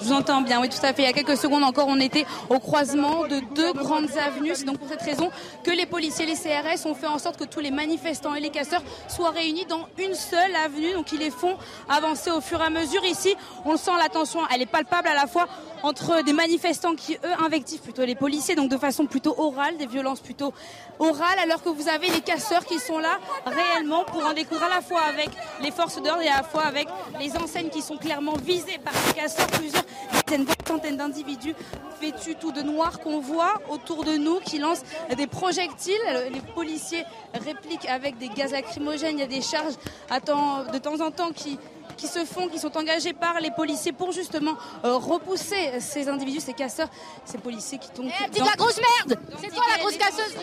[0.00, 1.02] Je vous entends bien, oui, tout à fait.
[1.02, 4.52] Il y a quelques secondes encore, on était au croisement de deux grandes avenues.
[4.54, 5.30] C'est donc pour cette raison
[5.62, 8.50] que les policiers, les CRS ont fait en sorte que tous les manifestants et les
[8.50, 10.94] casseurs soient réunis dans une seule avenue.
[10.94, 11.56] Donc ils les font
[11.88, 13.04] avancer au fur et à mesure.
[13.04, 13.34] Ici,
[13.64, 15.46] on le sent, la tension, elle est palpable à la fois
[15.82, 19.86] entre des manifestants qui, eux, invectivent plutôt les policiers, donc de façon plutôt orale, des
[19.86, 20.52] violences plutôt
[20.98, 24.68] orales, alors que vous avez les casseurs qui sont là réellement pour en découdre à
[24.68, 25.30] la fois avec
[25.62, 26.86] les forces d'ordre et à la fois avec
[27.18, 29.84] les enseignes qui sont clairement visées par ces casseurs, plusieurs
[30.26, 31.54] dizaines, centaines d'individus
[32.00, 34.84] vêtus tout de noir qu'on voit autour de nous, qui lancent
[35.16, 35.94] des projectiles.
[36.32, 39.74] Les policiers répliquent avec des gaz lacrymogènes, il y a des charges
[40.10, 41.58] de temps en temps qui
[41.96, 46.40] qui se font, qui sont engagés par les policiers pour justement euh, repousser ces individus,
[46.40, 46.88] ces casseurs,
[47.26, 48.08] ces policiers qui tombent.
[48.34, 50.34] Eh, la grosse merde C'est toi la grosse casseuse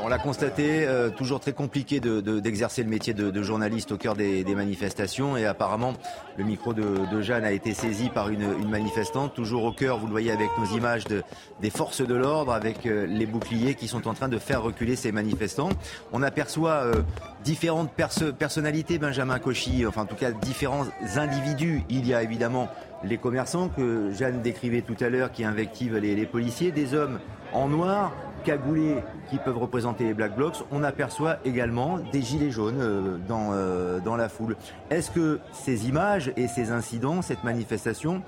[0.00, 4.44] on l'a constaté, euh, toujours très compliqué d'exercer le métier de, journaliste au cœur des,
[4.54, 5.36] manifestations.
[5.36, 5.94] Et apparemment,
[6.36, 10.12] le micro de, Jeanne a été saisi par une, manifestante, toujours au cœur, vous le
[10.12, 14.14] voyez avec nos images des forces de l'ordre, avec euh, les boucliers qui sont en
[14.14, 15.70] train de faire reculer ces manifestants.
[16.12, 17.02] On aperçoit euh,
[17.44, 20.86] différentes personnalités, Benjamin Cauchy, enfin en tout cas différents
[21.16, 21.82] individus.
[21.88, 22.68] Il y a évidemment
[23.04, 27.18] les commerçants que Jeanne décrivait tout à l'heure qui invectivent les policiers, des hommes
[27.52, 28.12] en noir,
[28.44, 28.96] cagoulés
[29.30, 33.98] qui peuvent représenter les Black Blocs, on aperçoit également des gilets jaunes euh, dans, euh,
[34.00, 34.56] dans la foule.
[34.90, 38.22] Est-ce que ces images et ces incidents, cette manifestation,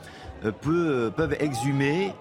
[0.45, 2.13] euh, peuvent exhumer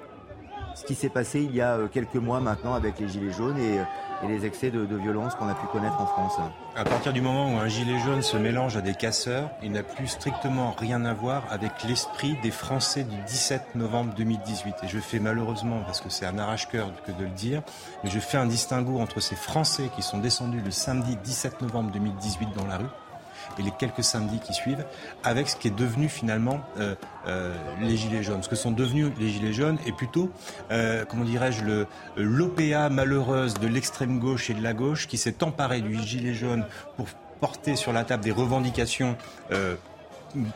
[0.75, 3.79] ce qui s'est passé il y a quelques mois maintenant avec les gilets jaunes et
[4.23, 6.37] et les excès de, violence qu'on a pu connaître en France.
[6.75, 9.83] À partir du moment où un gilet jaune se mélange à des casseurs, il n'a
[9.83, 14.75] plus strictement rien à voir avec l'esprit des Français du 17 novembre 2018.
[14.83, 17.61] Et je fais malheureusement, parce que c'est un arrache-cœur que de le dire,
[18.03, 21.91] mais je fais un distinguo entre ces Français qui sont descendus le samedi 17 novembre
[21.91, 22.85] 2018 dans la rue
[23.57, 24.85] et les quelques samedis qui suivent,
[25.23, 26.95] avec ce qui est devenu finalement euh,
[27.27, 28.43] euh, les Gilets jaunes.
[28.43, 30.29] Ce que sont devenus les Gilets jaunes est plutôt,
[30.71, 31.85] euh, comment dirais-je,
[32.17, 36.65] l'OPA malheureuse de l'extrême gauche et de la gauche qui s'est emparée du Gilet jaune
[36.97, 37.07] pour
[37.39, 39.17] porter sur la table des revendications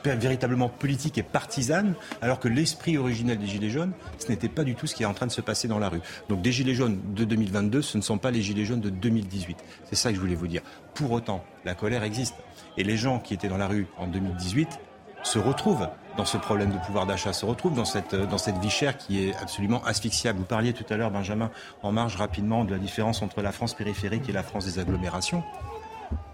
[0.03, 4.75] véritablement politiques et partisanes, alors que l'esprit originel des Gilets jaunes, ce n'était pas du
[4.75, 6.01] tout ce qui est en train de se passer dans la rue.
[6.27, 9.57] Donc des Gilets jaunes de 2022, ce ne sont pas les Gilets jaunes de 2018.
[9.85, 10.61] C'est ça que je voulais vous dire.
[10.93, 12.35] Pour autant, la colère existe.
[12.79, 14.79] Et les gens qui étaient dans la rue en 2018
[15.21, 18.69] se retrouvent dans ce problème de pouvoir d'achat, se retrouvent dans cette, dans cette vie
[18.69, 20.39] chère qui est absolument asphyxiable.
[20.39, 21.51] Vous parliez tout à l'heure, Benjamin,
[21.83, 25.43] en marge rapidement de la différence entre la France périphérique et la France des agglomérations.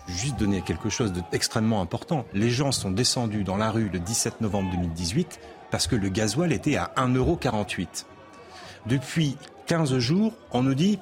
[0.08, 2.26] Juste donner quelque chose d'extrêmement important.
[2.34, 5.40] Les gens sont descendus dans la rue le 17 novembre 2018
[5.72, 8.06] parce que le gasoil était à 1,48€.
[8.86, 9.36] Depuis
[9.66, 11.00] 15 jours, on nous dit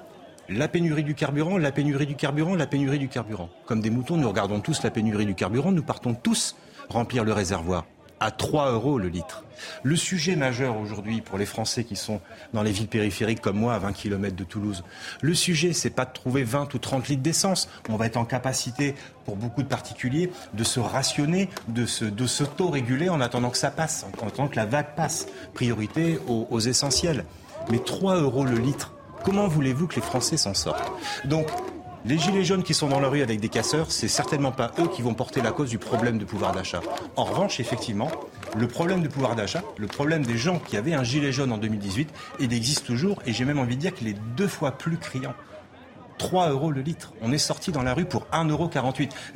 [0.49, 3.49] la pénurie du carburant, la pénurie du carburant, la pénurie du carburant.
[3.65, 6.55] Comme des moutons, nous regardons tous la pénurie du carburant, nous partons tous
[6.89, 7.85] remplir le réservoir
[8.23, 9.43] à 3 euros le litre.
[9.83, 12.21] Le sujet majeur aujourd'hui pour les Français qui sont
[12.53, 14.83] dans les villes périphériques comme moi, à 20 km de Toulouse,
[15.21, 17.67] le sujet, c'est pas de trouver 20 ou 30 litres d'essence.
[17.89, 21.85] On va être en capacité, pour beaucoup de particuliers, de se rationner, de
[22.25, 25.27] s'auto-réguler en attendant que ça passe, en attendant que la vague passe.
[25.53, 27.25] Priorité aux, aux essentiels.
[27.71, 28.93] Mais 3 euros le litre,
[29.23, 30.91] Comment voulez-vous que les Français s'en sortent?
[31.25, 31.47] Donc,
[32.05, 34.87] les gilets jaunes qui sont dans la rue avec des casseurs, c'est certainement pas eux
[34.87, 36.81] qui vont porter la cause du problème de pouvoir d'achat.
[37.15, 38.11] En revanche, effectivement,
[38.57, 41.57] le problème de pouvoir d'achat, le problème des gens qui avaient un gilet jaune en
[41.57, 42.09] 2018,
[42.41, 45.33] il existe toujours et j'ai même envie de dire qu'il est deux fois plus criant.
[46.17, 47.13] 3 euros le litre.
[47.21, 48.69] On est sorti dans la rue pour 1,48 euros.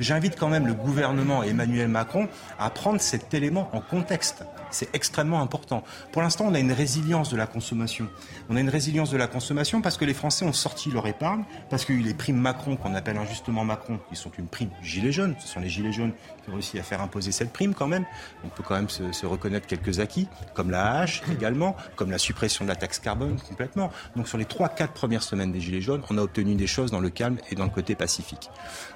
[0.00, 2.28] J'invite quand même le gouvernement Emmanuel Macron
[2.58, 4.44] à prendre cet élément en contexte.
[4.70, 5.82] C'est extrêmement important.
[6.12, 8.08] Pour l'instant, on a une résilience de la consommation.
[8.48, 11.44] On a une résilience de la consommation parce que les Français ont sorti leur épargne,
[11.70, 14.46] parce qu'il y a eu les primes Macron, qu'on appelle injustement Macron, qui sont une
[14.46, 15.34] prime gilet jaune.
[15.38, 16.12] Ce sont les gilets jaunes
[16.44, 18.04] qui ont réussi à faire imposer cette prime quand même.
[18.44, 22.18] On peut quand même se, se reconnaître quelques acquis, comme la hache également, comme la
[22.18, 23.90] suppression de la taxe carbone complètement.
[24.16, 27.00] Donc sur les 3-4 premières semaines des gilets jaunes, on a obtenu des choses dans
[27.00, 28.50] le calme et dans le côté pacifique.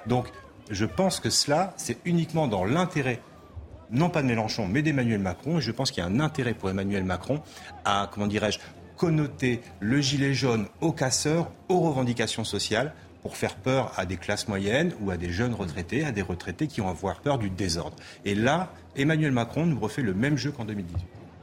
[0.07, 0.27] Donc
[0.69, 3.21] je pense que cela, c'est uniquement dans l'intérêt
[3.93, 5.59] non pas de Mélenchon, mais d'Emmanuel Macron.
[5.59, 7.41] Et je pense qu'il y a un intérêt pour Emmanuel Macron
[7.85, 8.59] à, comment dirais-je,
[8.97, 14.47] connoter le gilet jaune aux casseurs, aux revendications sociales, pour faire peur à des classes
[14.47, 17.95] moyennes ou à des jeunes retraités, à des retraités qui vont avoir peur du désordre.
[18.25, 20.99] Et là, Emmanuel Macron nous refait le même jeu qu'en 2018.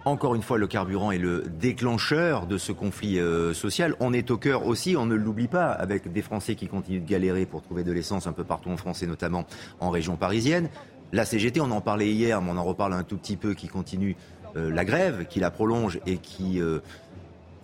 [0.06, 3.94] Encore une fois, le carburant est le déclencheur de ce conflit euh, social.
[4.00, 7.08] On est au cœur aussi, on ne l'oublie pas, avec des Français qui continuent de
[7.08, 9.44] galérer pour trouver de l'essence un peu partout en France et notamment
[9.78, 10.70] en région parisienne.
[11.12, 13.66] La CGT, on en parlait hier, mais on en reparle un tout petit peu, qui
[13.66, 14.16] continue
[14.56, 16.78] euh, la grève, qui la prolonge et qui euh,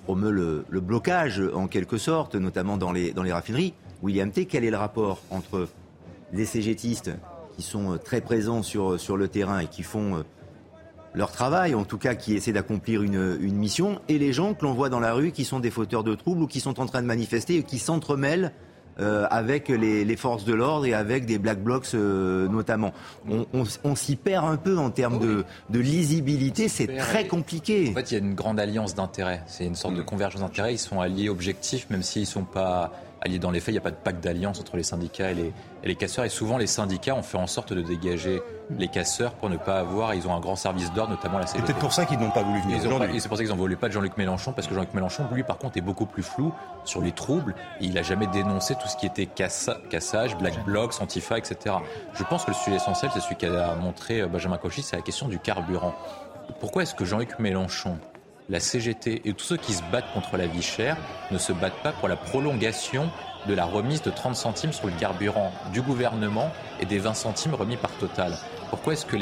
[0.05, 3.75] promeut le, blocage en quelque sorte, notamment dans les, raffineries.
[4.03, 5.69] William T, quel est le rapport entre
[6.33, 7.13] les CGTistes
[7.57, 10.25] qui sont euh, très présents sur, le terrain et qui font
[11.15, 14.75] leur travail, en tout cas qui essaient d'accomplir une, mission, et les gens que l'on
[14.75, 17.01] voit dans la rue qui sont des fauteurs de troubles ou qui sont en train
[17.01, 18.53] de manifester et qui s'entremêlent
[19.01, 22.93] euh, avec les, les, forces de l'ordre et avec des black blocs euh, notamment.
[23.29, 27.91] On, on, on s'y perd un peu en termes de, de, lisibilité, c'est très compliqué.
[27.91, 30.75] En fait, il y a une grande alliance d'intérêts, c'est une sorte de convergence d'intérêts,
[30.75, 32.93] ils sont alliés objectifs, même s'ils ne sont pas
[33.27, 35.35] alliés dans les faits, il n'y a pas de pacte d'alliance entre les syndicats et
[35.35, 35.53] les,
[35.83, 39.35] et les casseurs, et souvent les syndicats ont fait en sorte de dégager les casseurs
[39.35, 40.15] pour ne pas avoir.
[40.15, 41.59] Ils ont un grand service d'ordre, notamment la CGT.
[41.59, 43.21] C'est peut-être pour ça qu'ils n'ont pas voulu venir aujourd'hui.
[43.21, 45.43] C'est pour ça qu'ils n'en voulaient pas de Jean-Luc Mélenchon, parce que Jean-Luc Mélenchon, lui,
[45.43, 46.53] par contre, est beaucoup plus flou
[46.85, 47.55] sur les troubles.
[47.81, 51.77] il n'a jamais dénoncé tout ce qui était cassa, cassage, black blocs, antifa, etc.
[52.15, 55.29] Je pense que le sujet essentiel, c'est celui qu'a montré Benjamin Cauchy, c'est la question
[55.29, 55.95] du carburant.
[56.61, 57.99] Pourquoi est-ce que Jean-Luc Mélenchon
[58.49, 60.97] la CGT et tous ceux qui se battent contre la vie chère
[61.31, 63.11] ne se battent pas pour la prolongation
[63.49, 67.55] de la remise de 30 centimes sur le carburant du gouvernement et des 20 centimes
[67.55, 68.37] remis par Total.
[68.71, 69.17] Pourquoi est-ce que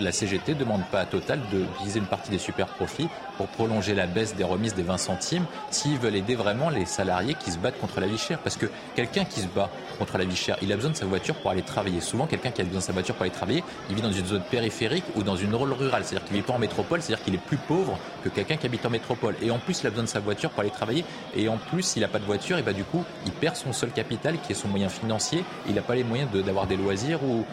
[0.00, 3.46] la CGT ne demande pas à Total de viser une partie des super profits pour
[3.48, 7.50] prolonger la baisse des remises des 20 centimes s'ils veulent aider vraiment les salariés qui
[7.50, 8.38] se battent contre la vie chère?
[8.38, 11.06] Parce que quelqu'un qui se bat contre la vie chère, il a besoin de sa
[11.06, 12.00] voiture pour aller travailler.
[12.00, 14.26] Souvent, quelqu'un qui a besoin de sa voiture pour aller travailler, il vit dans une
[14.26, 16.04] zone périphérique ou dans une rôle rurale.
[16.04, 18.84] C'est-à-dire qu'il vit pas en métropole, c'est-à-dire qu'il est plus pauvre que quelqu'un qui habite
[18.84, 19.36] en métropole.
[19.42, 21.04] Et en plus, il a besoin de sa voiture pour aller travailler.
[21.36, 23.72] Et en plus, s'il n'a pas de voiture, et bah, du coup, il perd son
[23.72, 25.44] seul capital qui est son moyen financier.
[25.68, 27.44] Il n'a pas les moyens d'avoir des loisirs ou,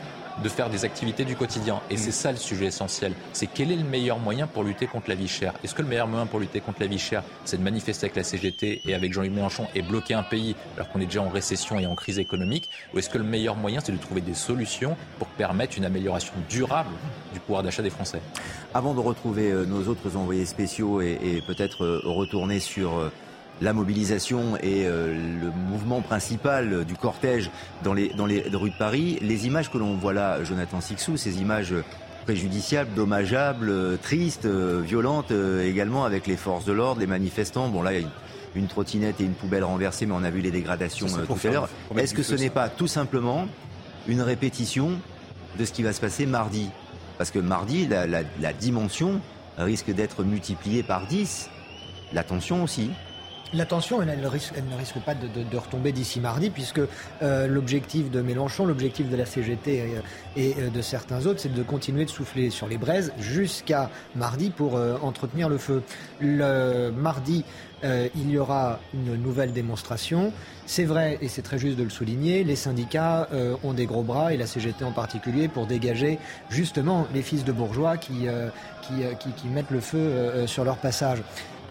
[0.44, 1.82] de faire des activités du quotidien.
[1.90, 3.14] Et c'est ça le sujet essentiel.
[3.34, 5.88] C'est quel est le meilleur moyen pour lutter contre la vie chère Est-ce que le
[5.88, 8.94] meilleur moyen pour lutter contre la vie chère, c'est de manifester avec la CGT et
[8.94, 11.96] avec Jean-Luc Mélenchon et bloquer un pays alors qu'on est déjà en récession et en
[11.96, 12.70] crise économique?
[12.94, 16.34] Ou est-ce que le meilleur moyen, c'est de trouver des solutions pour permettre une amélioration
[16.50, 16.92] durable
[17.34, 18.22] du pouvoir d'achat des Français?
[18.74, 23.12] Avant de retrouver nos autres envoyés spéciaux et, et peut-être retourner sur
[23.62, 27.52] la mobilisation et euh, le mouvement principal du cortège
[27.84, 31.18] dans les, dans les rues de Paris, les images que l'on voit là, Jonathan Sixou,
[31.18, 31.74] ces images
[32.24, 35.32] préjudiciables, dommageables, tristes, violentes
[35.64, 37.70] également avec les forces de l'ordre, les manifestants.
[37.70, 38.08] Bon là, il y a
[38.56, 41.48] une, une, trottinette et une poubelle renversée, mais on a vu les dégradations Ça, tout
[41.48, 41.70] à l'heure.
[41.98, 43.48] Est-ce que ce n'est pas tout simplement
[44.08, 44.92] une répétition
[45.58, 46.70] de ce qui va se passer mardi?
[47.18, 49.20] Parce que mardi, la, la, la dimension
[49.58, 51.50] risque d'être multipliée par 10.
[52.14, 52.92] La tension aussi.
[53.52, 56.82] La tension, elle, ne risque pas de, retomber d'ici mardi, puisque
[57.24, 60.02] euh, l'objectif de Mélenchon, l'objectif de la CGT
[60.36, 64.52] et, et, de certains autres, c'est de continuer de souffler sur les braises jusqu'à mardi
[64.52, 65.82] pour euh, entretenir le feu.
[66.20, 67.44] Le mardi,
[67.84, 70.34] euh, il y aura une nouvelle démonstration.
[70.66, 74.04] C'est vrai, et c'est très juste de le souligner, les syndicats euh, ont des gros
[74.04, 76.20] bras, et la CGT en particulier, pour dégager
[76.50, 78.50] justement les fils de bourgeois euh,
[78.82, 81.20] qui, qui, qui mettent le feu sur leur passage.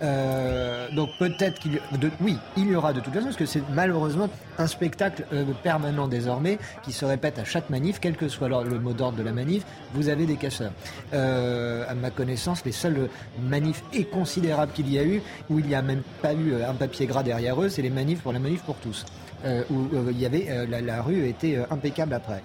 [0.02, 3.62] Euh, donc peut-être qu'il de, oui, il y aura de toute façon, parce que c'est
[3.72, 4.28] malheureusement
[4.58, 8.78] un spectacle euh, permanent désormais qui se répète à chaque manif, quel que soit le
[8.78, 10.72] mot d'ordre de la manif, vous avez des casseurs.
[11.12, 13.08] Euh, à ma connaissance, les seuls
[13.42, 17.06] manifs inconsidérables qu'il y a eu, où il n'y a même pas eu un papier
[17.06, 19.27] gras derrière eux, c'est les manifs pour la manif pour tous, euh,
[19.70, 22.42] où il y avait la, la, rue était impeccable après.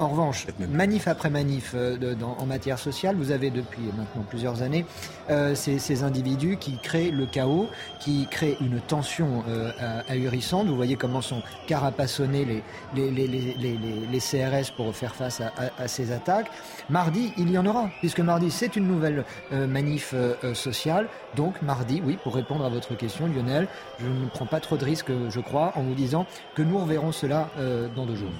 [0.00, 4.24] En revanche, manif après manif euh, de, dans, en matière sociale, vous avez depuis maintenant
[4.28, 4.84] plusieurs années
[5.30, 7.68] euh, ces, ces, individus qui créent le chaos,
[8.00, 9.70] qui créent une tension euh,
[10.08, 10.66] ahurissante.
[10.66, 12.62] Vous voyez comment sont carapassonnés les,
[12.94, 13.78] les, les, les,
[14.10, 16.50] les CRS pour faire face à, à, à, ces attaques.
[16.90, 21.08] Mardi, il y en aura, puisque mardi, c'est une nouvelle euh, manif euh, sociale.
[21.36, 23.68] Donc mardi, oui, pour répondre à votre question, Lionel,
[24.00, 27.12] je ne prends pas trop de risques, je crois, en vous disant que nous reverrons
[27.12, 28.30] cela euh, dans deux jours.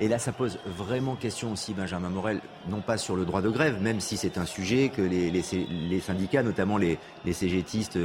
[0.00, 3.50] Et là, ça pose vraiment question aussi, Benjamin Morel, non pas sur le droit de
[3.50, 5.42] grève, même si c'est un sujet que les, les,
[5.88, 7.98] les syndicats, notamment les, les CGTistes,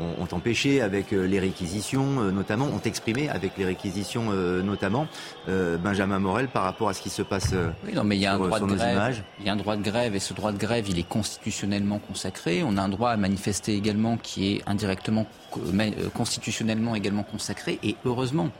[0.00, 4.62] ont, ont empêché avec euh, les réquisitions, euh, notamment, ont exprimé avec les réquisitions, euh,
[4.62, 5.06] notamment,
[5.46, 7.54] Benjamin Morel par rapport à ce qui se passe
[7.86, 9.76] oui, non, mais il y a un droit de grève, Il y a un droit
[9.76, 12.62] de grève et ce droit de grève, il est constitutionnellement consacré.
[12.64, 15.26] On a un droit à manifester également qui est indirectement,
[16.14, 18.50] constitutionnellement également consacré et heureusement.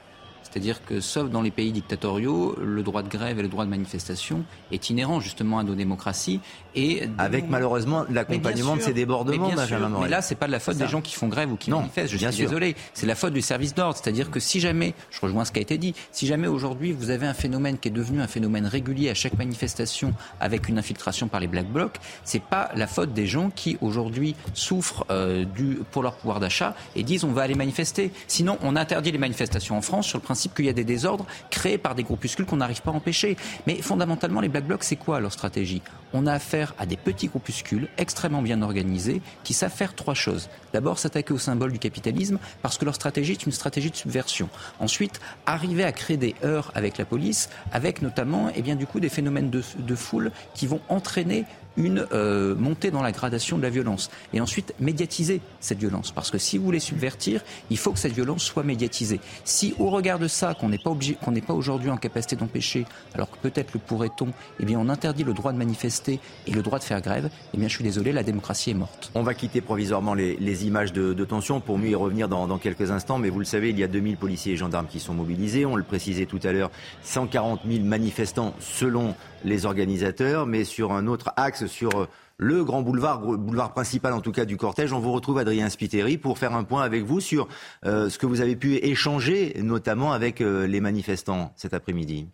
[0.51, 3.71] C'est-à-dire que, sauf dans les pays dictatoriaux, le droit de grève et le droit de
[3.71, 6.41] manifestation est inhérent justement à nos démocraties.
[6.75, 10.77] Et Avec malheureusement l'accompagnement de ces débordements, Benjamin Mais là, c'est pas de la faute
[10.77, 12.13] des gens qui font grève ou qui manifestent.
[12.13, 12.77] Je suis désolé.
[12.95, 13.97] C'est la faute du service d'ordre.
[13.97, 17.11] C'est-à-dire que si jamais, je rejoins ce qui a été dit, si jamais aujourd'hui vous
[17.11, 21.29] avez un phénomène qui est devenu un phénomène régulier à chaque manifestation avec une infiltration
[21.29, 25.81] par les black blocs, c'est pas la faute des gens qui aujourd'hui souffrent euh, du,
[25.91, 28.13] pour leur pouvoir d'achat et disent on va aller manifester.
[28.27, 31.27] Sinon, on interdit les manifestations en France sur le principe qu'il y a des désordres
[31.51, 33.37] créés par des groupuscules qu'on n'arrive pas à empêcher.
[33.67, 35.83] Mais fondamentalement, les Black Blocs, c'est quoi leur stratégie?
[36.13, 40.49] On a affaire à des petits groupuscules extrêmement bien organisés qui savent faire trois choses.
[40.73, 44.49] D'abord, s'attaquer au symbole du capitalisme parce que leur stratégie est une stratégie de subversion.
[44.81, 49.01] Ensuite, arriver à créer des heurts avec la police, avec notamment, eh bien, du coup,
[49.01, 51.45] des phénomènes de foule qui vont entraîner
[51.79, 54.11] une euh, montée dans la gradation de la violence.
[54.35, 56.11] Et ensuite, médiatiser cette violence.
[56.11, 59.21] Parce que si vous voulez subvertir, il faut que cette violence soit médiatisée.
[59.45, 60.95] Si au regard de ça, qu'on n'est pas,
[61.31, 64.29] n'est pas aujourd'hui en capacité d'empêcher, alors que peut-être le pourrait-on,
[64.61, 67.57] eh bien on interdit le droit de manifester et le droit de faire grève, eh
[67.57, 69.11] bien je suis désolé, la démocratie est morte.
[69.15, 72.59] On va quitter provisoirement les, images de, de, tension pour mieux y revenir dans, dans,
[72.59, 73.19] quelques instants.
[73.19, 75.65] Mais vous le savez, il y a 2000 policiers et gendarmes qui sont mobilisés.
[75.65, 76.71] On le précisait tout à l'heure,
[77.03, 79.15] 140 000 manifestants selon
[79.45, 84.21] les organisateurs, mais sur un autre axe, sur euh, le grand boulevard, boulevard principal en
[84.21, 84.93] tout cas du cortège.
[84.93, 87.49] On vous retrouve Adrien Spiteri pour faire un point avec vous sur
[87.85, 92.29] euh, ce que vous avez pu échanger, notamment avec euh, les manifestants cet après-midi.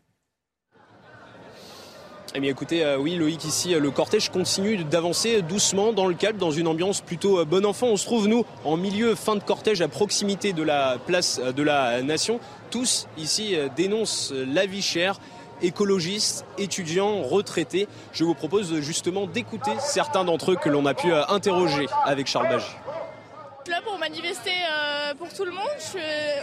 [2.36, 6.50] Eh bien écoutez, oui Loïc, ici le cortège continue d'avancer doucement dans le calme, dans
[6.50, 7.86] une ambiance plutôt bon enfant.
[7.86, 11.62] On se trouve nous en milieu fin de cortège à proximité de la place de
[11.62, 12.40] la Nation.
[12.72, 15.20] Tous ici dénoncent la vie chère
[15.64, 17.88] écologistes, étudiants, retraités.
[18.12, 22.26] Je vous propose justement d'écouter certains d'entre eux que l'on a pu euh, interroger avec
[22.26, 22.62] Charles Bage.
[22.62, 25.70] Je suis là pour manifester euh, pour tout le monde.
[25.78, 25.98] Je suis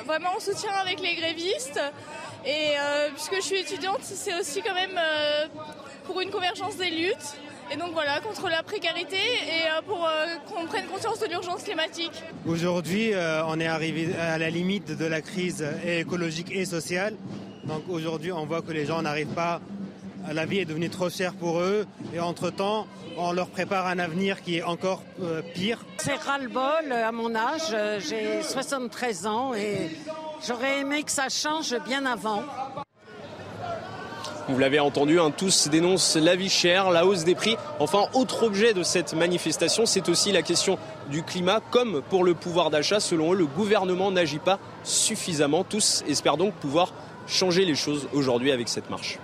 [0.06, 1.80] vraiment en soutien avec les grévistes.
[2.46, 5.00] Et euh, puisque je suis étudiante, c'est aussi quand même
[6.06, 7.36] pour une convergence des luttes.
[7.72, 10.10] Et donc voilà, contre la précarité et pour
[10.48, 12.12] qu'on prenne conscience de l'urgence climatique.
[12.46, 13.12] Aujourd'hui,
[13.48, 17.16] on est arrivé à la limite de la crise écologique et sociale.
[17.66, 19.62] Donc aujourd'hui, on voit que les gens n'arrivent pas.
[20.32, 21.86] La vie est devenue trop chère pour eux.
[22.14, 22.88] Et entre-temps,
[23.18, 25.80] on leur prépare un avenir qui est encore euh, pire.
[25.98, 27.76] C'est ras-le-bol à mon âge.
[28.08, 29.90] J'ai 73 ans et
[30.48, 32.44] j'aurais aimé que ça change bien avant.
[34.48, 37.56] Vous l'avez entendu, hein, tous dénoncent la vie chère, la hausse des prix.
[37.80, 40.78] Enfin, autre objet de cette manifestation, c'est aussi la question
[41.10, 41.62] du climat.
[41.72, 45.64] Comme pour le pouvoir d'achat, selon eux, le gouvernement n'agit pas suffisamment.
[45.64, 46.92] Tous espèrent donc pouvoir
[47.32, 49.18] changer les choses aujourd'hui avec cette marche.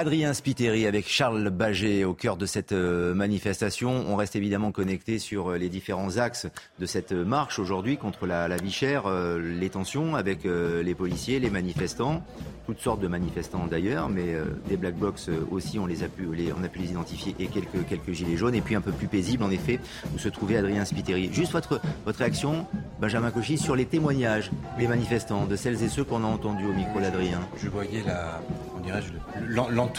[0.00, 4.06] Adrien Spiteri avec Charles Baget au cœur de cette euh, manifestation.
[4.08, 6.46] On reste évidemment connecté sur euh, les différents axes
[6.78, 11.50] de cette marche aujourd'hui contre la, vie chère, euh, les tensions avec les policiers, les
[11.50, 12.24] manifestants,
[12.64, 14.36] toutes sortes de manifestants d'ailleurs, mais
[14.68, 17.48] des black box aussi, on les a pu les, on a pu les identifier et
[17.48, 19.80] quelques quelques gilets jaunes et puis un peu plus paisible en effet
[20.14, 21.30] où se trouvait Adrien Spiteri.
[21.32, 22.66] Juste votre votre réaction,
[23.00, 26.72] Benjamin Cauchy, sur les témoignages des manifestants, de celles et ceux qu'on a entendus au
[26.72, 27.40] micro d'Adrien?
[27.58, 28.40] Je voyais la
[29.48, 29.89] l'enthousiasme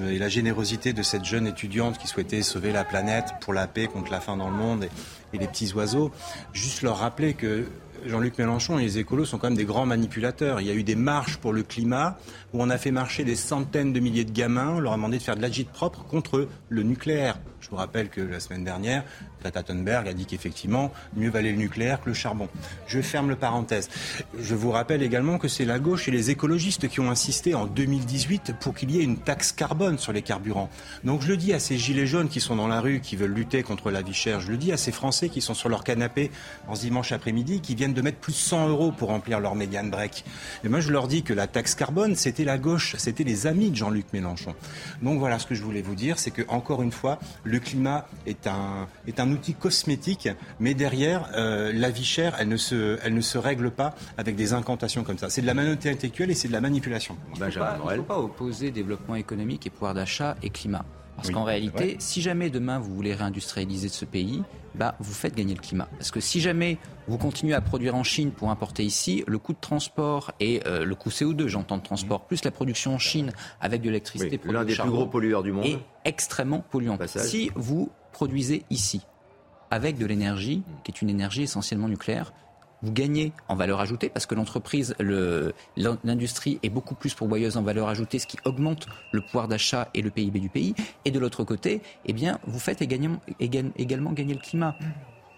[0.00, 3.86] et la générosité de cette jeune étudiante qui souhaitait sauver la planète pour la paix
[3.86, 4.84] contre la faim dans le monde
[5.32, 6.10] et, les petits oiseaux.
[6.52, 7.66] Juste leur rappeler que
[8.04, 10.60] Jean-Luc Mélenchon et les écolos sont quand même des grands manipulateurs.
[10.60, 12.18] Il y a eu des marches pour le climat
[12.52, 14.74] où on a fait marcher des centaines de milliers de gamins.
[14.76, 17.38] On leur a demandé de faire de l'agite propre contre le nucléaire.
[17.60, 19.04] Je vous rappelle que la semaine dernière,
[19.40, 22.48] Greta Thunberg a dit qu'effectivement, mieux valait le nucléaire que le charbon.
[22.88, 23.88] Je ferme le parenthèse.
[24.36, 27.66] Je vous rappelle également que c'est la gauche et les écologistes qui ont insisté en
[27.66, 30.70] 2018 pour qu'il y ait une taxe carbone sur les carburants.
[31.04, 33.32] Donc je le dis à ces gilets jaunes qui sont dans la rue, qui veulent
[33.32, 35.84] lutter contre la vie chère, je le dis à ces Français qui sont sur leur
[35.84, 36.32] canapé
[36.66, 39.54] en ce dimanche après-midi, qui viennent de mettre plus de 100 euros pour remplir leur
[39.54, 40.24] médiane break.
[40.64, 43.70] Et moi je leur dis que la taxe carbone, c'était la gauche, c'était les amis
[43.70, 44.54] de Jean-Luc Mélenchon.
[45.02, 48.06] Donc voilà ce que je voulais vous dire, c'est que encore une fois, le climat
[48.26, 50.28] est un, est un outil cosmétique,
[50.60, 54.36] mais derrière, euh, la vie chère, elle ne, se, elle ne se règle pas avec
[54.36, 55.30] des incantations comme ça.
[55.30, 57.16] C'est de la malhonnêteté intellectuelle et c'est de la manipulation.
[57.34, 60.84] Il ne faut, pas opposer développement économique et pouvoir d'achat et climat.
[61.16, 64.42] Parce qu'en réalité, si jamais demain vous voulez réindustrialiser ce pays,
[64.74, 65.88] bah, vous faites gagner le climat.
[65.98, 69.52] Parce que si jamais vous continuez à produire en Chine pour importer ici, le coût
[69.52, 73.32] de transport et euh, le coût CO2, j'entends de transport, plus la production en Chine
[73.60, 76.98] avec de l'électricité, oui, l'un des plus gros pollueurs du monde, est extrêmement polluant.
[77.06, 79.02] Si vous produisez ici
[79.70, 82.32] avec de l'énergie, qui est une énergie essentiellement nucléaire,
[82.82, 84.94] vous gagnez en valeur ajoutée parce que l'entreprise,
[85.76, 90.02] l'industrie est beaucoup plus pourvoyeuse en valeur ajoutée, ce qui augmente le pouvoir d'achat et
[90.02, 90.74] le PIB du pays.
[91.04, 94.76] Et de l'autre côté, eh bien, vous faites également, également gagner le climat.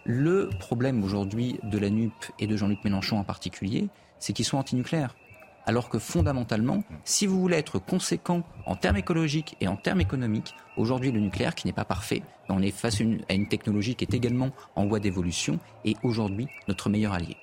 [0.04, 3.88] Le problème aujourd'hui de la NUP et de Jean-Luc Mélenchon en particulier,
[4.18, 5.14] c'est qu'ils sont antinucléaires
[5.66, 10.54] alors que fondamentalement, si vous voulez être conséquent en termes écologiques et en termes économiques,
[10.76, 14.14] aujourd'hui le nucléaire qui n'est pas parfait, on est face à une, technologie qui est
[14.14, 17.36] également en voie d'évolution et aujourd'hui notre meilleur allié.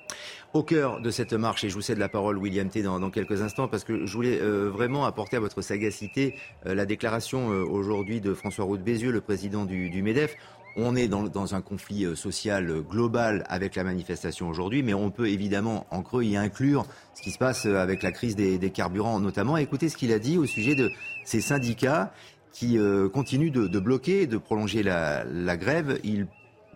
[0.52, 3.40] Au cœur de cette marche, et je vous cède la parole, William T, dans, quelques
[3.40, 7.64] instants, parce que je voulais euh, vraiment apporter à votre sagacité euh, la déclaration euh,
[7.64, 10.36] aujourd'hui de François Roux Bézieux, le président du MEDEF.
[10.76, 15.10] On est dans, un conflit euh, social euh, global avec la manifestation aujourd'hui, mais on
[15.10, 18.70] peut évidemment en creux y inclure ce qui se passe euh, avec la crise des,
[18.70, 19.58] carburants notamment.
[19.58, 20.90] Écoutez ce qu'il a dit au sujet de
[21.24, 22.14] ces syndicats
[22.52, 22.78] qui
[23.14, 25.98] continuent de, bloquer, de prolonger la, grève.
[26.04, 26.26] Il,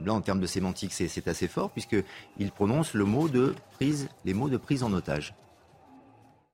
[0.03, 4.33] là, en termes de sémantique, c'est assez fort puisqu'il prononce le mot de prise, les
[4.33, 5.35] mots de prise en otage.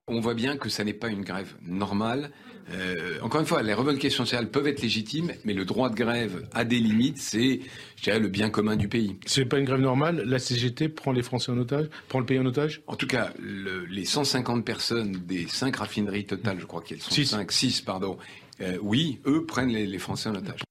[0.09, 2.31] On voit bien que ça n'est pas une grève normale.
[2.71, 6.47] Euh, encore une fois, les revendications sociales peuvent être légitimes, mais le droit de grève
[6.53, 7.19] a des limites.
[7.19, 7.61] C'est,
[7.97, 9.17] je dirais, le bien commun du pays.
[9.27, 10.23] C'est pas une grève normale.
[10.27, 12.83] La CGT prend les Français en otage, prend le pays en otage?
[12.87, 17.51] En tout cas, les 150 personnes des 5 raffineries totales, je crois qu'elles sont 5,
[17.51, 18.17] 6, pardon.
[18.61, 20.63] Euh, oui, eux prennent les Français en otage.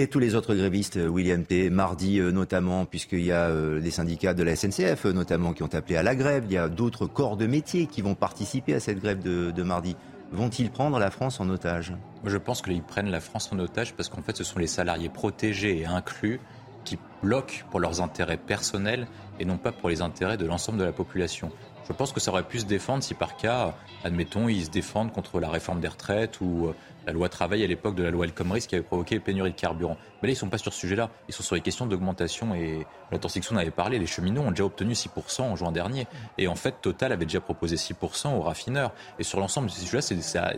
[0.00, 4.32] Et tous les autres grévistes, William P., mardi euh, notamment, puisqu'il y a les syndicats
[4.32, 7.36] de la SNCF notamment qui ont appelé à la grève, il y a d'autres corps
[7.36, 9.96] de métier qui vont participer à cette grève de, mardi.
[10.30, 11.94] Vont-ils prendre la France en otage?
[12.24, 15.08] Je pense qu'ils prennent la France en otage parce qu'en fait ce sont les salariés
[15.08, 16.38] protégés et inclus
[16.84, 19.06] qui bloquent pour leurs intérêts personnels
[19.40, 21.50] et non pas pour les intérêts de l'ensemble de la population.
[21.88, 23.74] Je pense que ça aurait pu se défendre si par cas,
[24.04, 26.74] admettons, ils se défendent contre la réforme des retraites ou
[27.06, 29.52] la loi travail à l'époque de la loi El Khomri, qui avait provoqué les pénuries
[29.52, 29.96] de carburant.
[30.20, 31.10] Mais là, ils ne sont pas sur ce sujet-là.
[31.28, 32.54] Ils sont sur les questions d'augmentation.
[32.54, 36.06] Et la Torsixon avait parlé, les cheminots ont déjà obtenu 6% en juin dernier.
[36.38, 38.92] Et en fait, Total avait déjà proposé 6% aux raffineurs.
[39.18, 40.02] Et sur l'ensemble de ces sujets-là,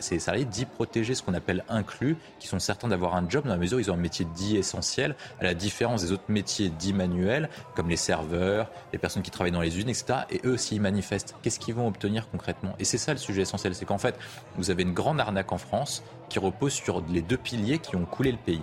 [0.01, 3.45] c'est les salariés dits protégés, ce qu'on appelle inclus, qui sont certains d'avoir un job
[3.45, 6.24] dans la mesure où ils ont un métier dit essentiel, à la différence des autres
[6.28, 10.20] métiers dits manuels, comme les serveurs, les personnes qui travaillent dans les usines, etc.
[10.30, 11.36] Et eux aussi, ils manifestent.
[11.43, 12.74] Qu'est-ce qu'ils vont obtenir concrètement?
[12.78, 13.74] Et c'est ça le sujet essentiel.
[13.74, 14.18] C'est qu'en fait,
[14.57, 18.07] vous avez une grande arnaque en France qui repose sur les deux piliers qui ont
[18.07, 18.62] coulé le pays.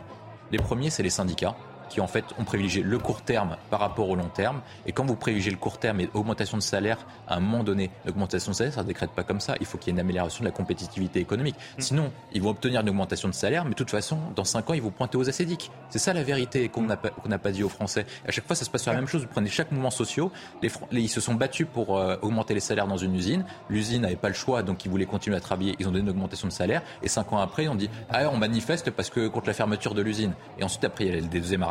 [0.51, 1.55] Les premiers, c'est les syndicats
[1.89, 4.61] qui en fait ont privilégié le court terme par rapport au long terme.
[4.85, 7.89] Et quand vous privilégiez le court terme et augmentation de salaire, à un moment donné,
[8.05, 9.55] l'augmentation de salaire, ça ne décrète pas comme ça.
[9.59, 11.55] Il faut qu'il y ait une amélioration de la compétitivité économique.
[11.55, 11.81] Mm.
[11.81, 14.73] Sinon, ils vont obtenir une augmentation de salaire, mais de toute façon, dans 5 ans,
[14.73, 15.71] ils vont pointer aux acédiques.
[15.89, 18.05] C'est ça la vérité qu'on n'a pas, pas, dit aux Français.
[18.27, 19.21] à chaque fois, ça se passe sur la même chose.
[19.21, 20.27] Vous prenez chaque mouvement social,
[20.61, 23.45] les, ils se sont battus pour euh, augmenter les salaires dans une usine.
[23.69, 25.75] L'usine n'avait pas le choix, donc ils voulaient continuer à travailler.
[25.79, 26.81] Ils ont donné une augmentation de salaire.
[27.03, 30.01] Et 5 ans après, on dit Ah, on manifeste parce que contre la fermeture de
[30.01, 30.33] l'usine.
[30.59, 31.21] Et ensuite, après, il y a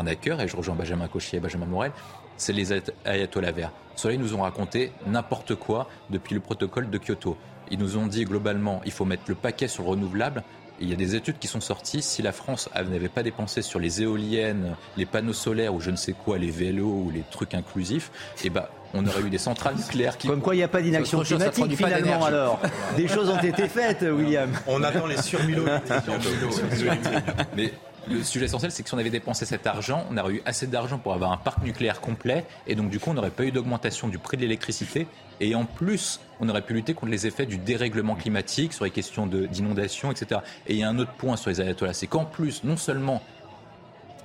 [0.06, 1.92] deuxièmes arnaqueurs, et je rejoins Benjamin Cauchier et Benjamin Morel,
[2.36, 2.72] c'est les
[3.04, 3.72] ayatollahs verts.
[3.96, 7.36] Ceux-là, ils nous ont raconté n'importe quoi depuis le protocole de Kyoto.
[7.70, 10.42] Ils nous ont dit globalement, il faut mettre le paquet sur le renouvelable.
[10.78, 12.02] il y a des études qui sont sorties.
[12.02, 15.96] Si la France n'avait pas dépensé sur les éoliennes, les panneaux solaires ou je ne
[15.96, 18.10] sais quoi, les vélos ou les trucs inclusifs,
[18.44, 20.28] eh ben, on aurait eu des centrales nucléaires qui.
[20.28, 22.60] Comme quoi, il n'y a pas d'inaction climatique finalement alors.
[22.96, 24.50] Des choses ont été faites, William.
[24.66, 25.64] On attend les surmulots.
[27.56, 27.72] Mais
[28.08, 30.66] le sujet essentiel, c'est que si on avait dépensé cet argent, on aurait eu assez
[30.66, 33.52] d'argent pour avoir un parc nucléaire complet, et donc du coup, on n'aurait pas eu
[33.52, 35.06] d'augmentation du prix de l'électricité,
[35.40, 38.90] et en plus, on aurait pu lutter contre les effets du dérèglement climatique, sur les
[38.90, 40.40] questions d'inondation, etc.
[40.66, 43.22] Et il y a un autre point sur les ayatollahs, c'est qu'en plus, non seulement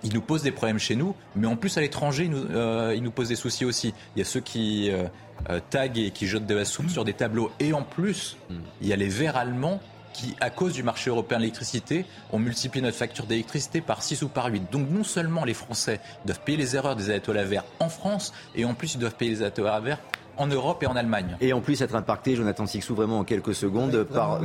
[0.04, 3.00] ils nous posent des problèmes chez nous, mais en plus à l'étranger, ils, nous, euh,
[3.00, 3.94] nous posent des soucis aussi.
[4.16, 5.04] Il y a ceux qui euh,
[5.50, 8.38] euh, taguent et qui jettent de la soupe sur des tableaux, et en plus,
[8.82, 9.80] il y a les verts allemands
[10.14, 14.24] qui, à cause du marché européen de l'électricité, ont multiplié notre facture d'électricité par 6
[14.24, 14.72] ou par 8.
[14.72, 18.66] Donc non seulement les Français doivent payer les erreurs des ayatollahs verts en France, et
[18.66, 20.00] en plus ils doivent payer les ayatollahs verts
[20.38, 21.38] en Europe et en Allemagne.
[21.42, 24.40] Et en plus être impacté, Jonathan Sixou, vraiment en quelques secondes, par,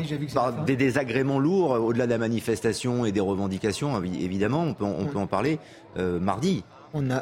[0.66, 5.18] des désagréments lourds, au-delà de la manifestation et des revendications, évidemment, on peut, on peut
[5.18, 5.58] en parler
[5.96, 6.64] euh, mardi.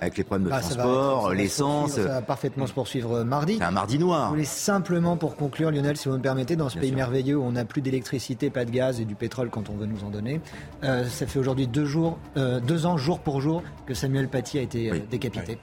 [0.01, 1.93] Avec les problèmes de bah, transport, l'essence.
[1.93, 3.57] Ça va parfaitement se poursuivre euh, mardi.
[3.59, 4.27] C'est un mardi noir.
[4.27, 7.43] Je voulais simplement, pour conclure, Lionel, si vous me permettez, dans ce pays merveilleux où
[7.43, 10.11] on n'a plus d'électricité, pas de gaz et du pétrole quand on veut nous en
[10.11, 10.41] donner,
[10.83, 14.59] euh, ça fait aujourd'hui deux, jours, euh, deux ans, jour pour jour, que Samuel Paty
[14.59, 15.59] a été décapité.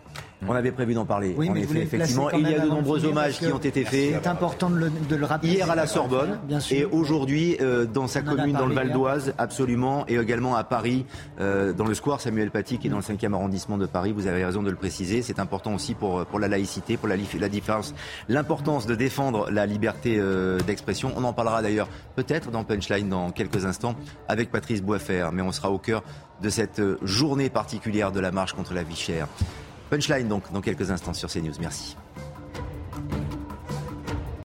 [0.47, 1.35] On avait prévu d'en parler.
[1.37, 4.15] Oui, en effet, effectivement, quand il y a de nombreux hommages qui ont été faits.
[4.21, 5.51] C'est important de le, de le rappeler.
[5.51, 6.77] Hier à la Sorbonne Bien sûr.
[6.77, 10.63] et aujourd'hui euh, dans sa On commune dans le Val d'Oise, absolument, et également à
[10.63, 11.05] Paris,
[11.39, 14.13] euh, dans le square Samuel Paty qui est dans le 5e arrondissement de Paris.
[14.13, 15.21] Vous avez raison de le préciser.
[15.21, 17.93] C'est important aussi pour, pour la laïcité, pour la, la différence,
[18.27, 21.11] l'importance de défendre la liberté euh, d'expression.
[21.15, 23.95] On en parlera d'ailleurs peut-être dans Punchline dans quelques instants
[24.27, 26.03] avec Patrice Boisfer, mais on sera au cœur
[26.41, 29.27] de cette euh, journée particulière de la marche contre la vie chère.
[29.91, 31.51] Punchline donc dans quelques instants sur CNews.
[31.59, 31.97] Merci.